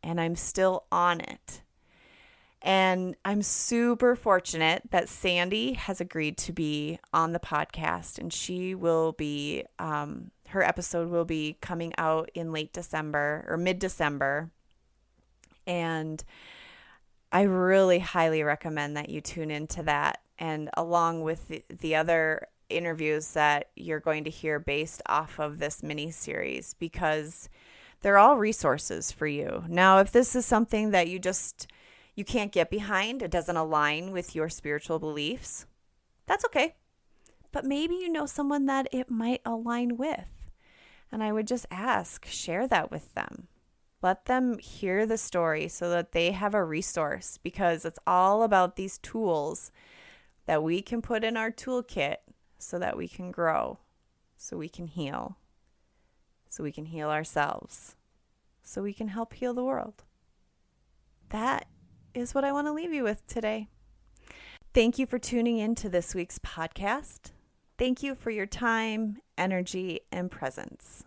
And 0.02 0.20
I'm 0.20 0.36
still 0.36 0.84
on 0.90 1.20
it. 1.20 1.62
And 2.62 3.16
I'm 3.24 3.40
super 3.40 4.14
fortunate 4.14 4.82
that 4.90 5.08
Sandy 5.08 5.72
has 5.74 6.00
agreed 6.00 6.36
to 6.38 6.52
be 6.52 6.98
on 7.12 7.32
the 7.32 7.40
podcast, 7.40 8.18
and 8.18 8.30
she 8.32 8.74
will 8.74 9.12
be, 9.12 9.64
um, 9.78 10.30
her 10.48 10.62
episode 10.62 11.08
will 11.08 11.24
be 11.24 11.56
coming 11.62 11.94
out 11.96 12.30
in 12.34 12.52
late 12.52 12.72
December 12.72 13.46
or 13.48 13.56
mid 13.56 13.78
December. 13.78 14.50
And 15.66 16.22
I 17.32 17.42
really 17.42 18.00
highly 18.00 18.42
recommend 18.42 18.96
that 18.96 19.08
you 19.08 19.20
tune 19.20 19.50
into 19.50 19.82
that. 19.84 20.20
And 20.38 20.68
along 20.76 21.22
with 21.22 21.48
the, 21.48 21.62
the 21.68 21.96
other 21.96 22.48
interviews 22.68 23.32
that 23.32 23.70
you're 23.76 24.00
going 24.00 24.24
to 24.24 24.30
hear 24.30 24.58
based 24.58 25.00
off 25.06 25.38
of 25.38 25.58
this 25.58 25.82
mini 25.82 26.10
series, 26.10 26.74
because 26.74 27.48
they're 28.00 28.18
all 28.18 28.36
resources 28.36 29.12
for 29.12 29.26
you. 29.26 29.64
Now, 29.68 29.98
if 29.98 30.10
this 30.10 30.34
is 30.34 30.46
something 30.46 30.90
that 30.90 31.08
you 31.08 31.18
just 31.18 31.66
you 32.14 32.24
can't 32.24 32.52
get 32.52 32.70
behind, 32.70 33.22
it 33.22 33.30
doesn't 33.30 33.56
align 33.56 34.10
with 34.10 34.34
your 34.34 34.48
spiritual 34.48 34.98
beliefs, 34.98 35.66
that's 36.26 36.44
okay. 36.44 36.74
But 37.52 37.64
maybe 37.64 37.94
you 37.94 38.08
know 38.08 38.26
someone 38.26 38.66
that 38.66 38.88
it 38.92 39.10
might 39.10 39.40
align 39.44 39.96
with. 39.96 40.26
And 41.10 41.22
I 41.22 41.32
would 41.32 41.46
just 41.46 41.66
ask, 41.70 42.24
share 42.26 42.66
that 42.68 42.90
with 42.90 43.14
them. 43.14 43.48
Let 44.02 44.26
them 44.26 44.58
hear 44.58 45.06
the 45.06 45.18
story 45.18 45.68
so 45.68 45.90
that 45.90 46.12
they 46.12 46.30
have 46.30 46.54
a 46.54 46.64
resource 46.64 47.38
because 47.42 47.84
it's 47.84 47.98
all 48.06 48.42
about 48.42 48.76
these 48.76 48.98
tools 48.98 49.72
that 50.46 50.62
we 50.62 50.82
can 50.82 51.02
put 51.02 51.24
in 51.24 51.36
our 51.36 51.50
toolkit 51.50 52.16
so 52.58 52.78
that 52.78 52.96
we 52.96 53.08
can 53.08 53.30
grow, 53.30 53.78
so 54.36 54.56
we 54.56 54.68
can 54.68 54.86
heal, 54.86 55.36
so 56.50 56.62
we 56.62 56.72
can 56.72 56.84
heal 56.86 57.08
ourselves, 57.08 57.96
so 58.62 58.82
we 58.82 58.92
can 58.92 59.08
help 59.08 59.32
heal 59.32 59.54
the 59.54 59.64
world. 59.64 60.04
That 61.30 61.66
is 62.12 62.34
what 62.34 62.44
I 62.44 62.52
want 62.52 62.66
to 62.66 62.72
leave 62.72 62.92
you 62.92 63.04
with 63.04 63.26
today. 63.26 63.68
Thank 64.74 64.98
you 64.98 65.06
for 65.06 65.18
tuning 65.18 65.58
in 65.58 65.74
to 65.76 65.88
this 65.88 66.14
week's 66.14 66.38
podcast. 66.40 67.30
Thank 67.78 68.02
you 68.02 68.14
for 68.14 68.30
your 68.30 68.46
time, 68.46 69.18
energy, 69.38 70.00
and 70.12 70.30
presence. 70.30 71.04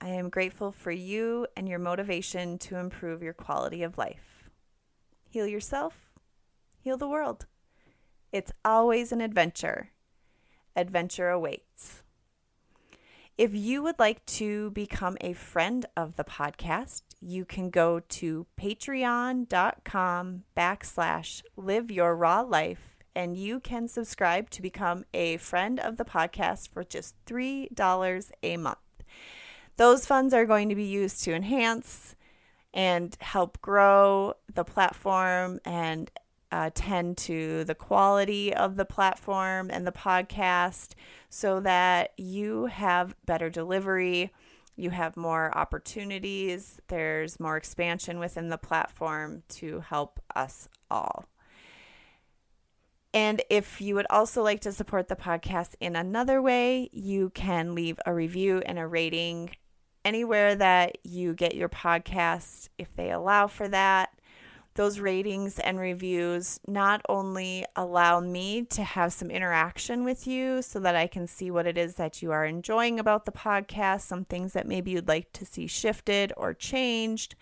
I 0.00 0.08
am 0.08 0.28
grateful 0.28 0.72
for 0.72 0.90
you 0.90 1.46
and 1.56 1.68
your 1.68 1.78
motivation 1.78 2.58
to 2.58 2.76
improve 2.76 3.22
your 3.22 3.32
quality 3.32 3.82
of 3.82 3.96
life. 3.96 4.50
Heal 5.28 5.46
yourself, 5.46 6.10
heal 6.78 6.96
the 6.96 7.08
world. 7.08 7.46
It's 8.32 8.52
always 8.64 9.12
an 9.12 9.20
adventure. 9.20 9.90
Adventure 10.74 11.28
awaits. 11.30 12.02
If 13.40 13.54
you 13.54 13.82
would 13.84 13.98
like 13.98 14.26
to 14.36 14.70
become 14.72 15.16
a 15.22 15.32
friend 15.32 15.86
of 15.96 16.16
the 16.16 16.24
podcast, 16.24 17.00
you 17.22 17.46
can 17.46 17.70
go 17.70 18.00
to 18.00 18.46
patreon.com 18.60 20.42
backslash 20.54 21.42
live 21.56 21.90
your 21.90 22.14
raw 22.14 22.42
life 22.42 22.98
and 23.14 23.38
you 23.38 23.58
can 23.58 23.88
subscribe 23.88 24.50
to 24.50 24.60
become 24.60 25.06
a 25.14 25.38
friend 25.38 25.80
of 25.80 25.96
the 25.96 26.04
podcast 26.04 26.68
for 26.68 26.84
just 26.84 27.14
$3 27.24 28.30
a 28.42 28.58
month. 28.58 28.76
Those 29.78 30.04
funds 30.04 30.34
are 30.34 30.44
going 30.44 30.68
to 30.68 30.74
be 30.74 30.84
used 30.84 31.24
to 31.24 31.34
enhance 31.34 32.16
and 32.74 33.16
help 33.22 33.58
grow 33.62 34.34
the 34.52 34.64
platform 34.64 35.60
and 35.64 36.10
uh, 36.52 36.70
tend 36.74 37.16
to 37.16 37.64
the 37.64 37.74
quality 37.74 38.52
of 38.54 38.76
the 38.76 38.84
platform 38.84 39.70
and 39.70 39.86
the 39.86 39.92
podcast 39.92 40.90
so 41.28 41.60
that 41.60 42.12
you 42.16 42.66
have 42.66 43.14
better 43.24 43.48
delivery, 43.48 44.32
you 44.76 44.90
have 44.90 45.16
more 45.16 45.56
opportunities, 45.56 46.80
there's 46.88 47.38
more 47.38 47.56
expansion 47.56 48.18
within 48.18 48.48
the 48.48 48.58
platform 48.58 49.42
to 49.48 49.80
help 49.80 50.20
us 50.34 50.68
all. 50.90 51.26
And 53.12 53.42
if 53.50 53.80
you 53.80 53.96
would 53.96 54.06
also 54.08 54.42
like 54.42 54.60
to 54.60 54.72
support 54.72 55.08
the 55.08 55.16
podcast 55.16 55.74
in 55.80 55.96
another 55.96 56.40
way, 56.40 56.88
you 56.92 57.30
can 57.30 57.74
leave 57.74 57.98
a 58.06 58.14
review 58.14 58.62
and 58.64 58.78
a 58.78 58.86
rating 58.86 59.50
anywhere 60.04 60.54
that 60.54 60.98
you 61.04 61.34
get 61.34 61.54
your 61.54 61.68
podcast 61.68 62.68
if 62.78 62.94
they 62.94 63.10
allow 63.10 63.46
for 63.46 63.68
that 63.68 64.10
those 64.74 65.00
ratings 65.00 65.58
and 65.58 65.78
reviews 65.78 66.60
not 66.66 67.02
only 67.08 67.64
allow 67.76 68.20
me 68.20 68.62
to 68.64 68.82
have 68.82 69.12
some 69.12 69.30
interaction 69.30 70.04
with 70.04 70.26
you 70.26 70.62
so 70.62 70.78
that 70.80 70.94
I 70.94 71.06
can 71.06 71.26
see 71.26 71.50
what 71.50 71.66
it 71.66 71.76
is 71.76 71.96
that 71.96 72.22
you 72.22 72.30
are 72.30 72.44
enjoying 72.44 73.00
about 73.00 73.24
the 73.24 73.32
podcast, 73.32 74.02
some 74.02 74.24
things 74.24 74.52
that 74.52 74.66
maybe 74.66 74.92
you'd 74.92 75.08
like 75.08 75.32
to 75.32 75.44
see 75.44 75.66
shifted 75.66 76.32
or 76.36 76.54
changed, 76.54 77.34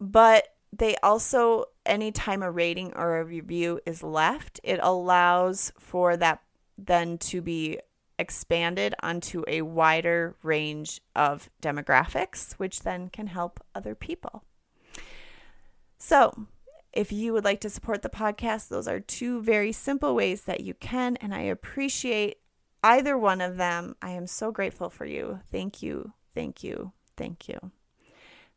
but 0.00 0.48
they 0.72 0.96
also, 0.96 1.64
anytime 1.86 2.42
a 2.42 2.50
rating 2.50 2.92
or 2.94 3.18
a 3.18 3.24
review 3.24 3.80
is 3.86 4.02
left, 4.02 4.60
it 4.62 4.80
allows 4.82 5.72
for 5.78 6.16
that 6.16 6.42
then 6.76 7.18
to 7.18 7.40
be 7.40 7.78
expanded 8.18 8.94
onto 9.02 9.44
a 9.46 9.62
wider 9.62 10.36
range 10.42 11.00
of 11.14 11.48
demographics, 11.62 12.52
which 12.54 12.80
then 12.80 13.08
can 13.08 13.28
help 13.28 13.60
other 13.74 13.94
people. 13.94 14.44
So, 15.98 16.46
if 16.92 17.12
you 17.12 17.32
would 17.32 17.44
like 17.44 17.60
to 17.60 17.70
support 17.70 18.02
the 18.02 18.08
podcast, 18.08 18.68
those 18.68 18.88
are 18.88 19.00
two 19.00 19.42
very 19.42 19.72
simple 19.72 20.14
ways 20.14 20.42
that 20.42 20.60
you 20.60 20.74
can, 20.74 21.16
and 21.16 21.34
I 21.34 21.42
appreciate 21.42 22.38
either 22.82 23.18
one 23.18 23.40
of 23.40 23.56
them. 23.56 23.96
I 24.00 24.10
am 24.10 24.26
so 24.26 24.50
grateful 24.50 24.88
for 24.88 25.04
you. 25.04 25.40
Thank 25.50 25.82
you, 25.82 26.12
thank 26.34 26.62
you, 26.62 26.92
thank 27.16 27.48
you. 27.48 27.72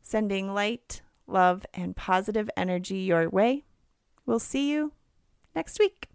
Sending 0.02 0.54
light, 0.54 1.02
love, 1.26 1.66
and 1.74 1.94
positive 1.94 2.48
energy 2.56 2.98
your 2.98 3.28
way. 3.28 3.64
We'll 4.24 4.38
see 4.38 4.70
you 4.70 4.92
next 5.54 5.78
week. 5.78 6.08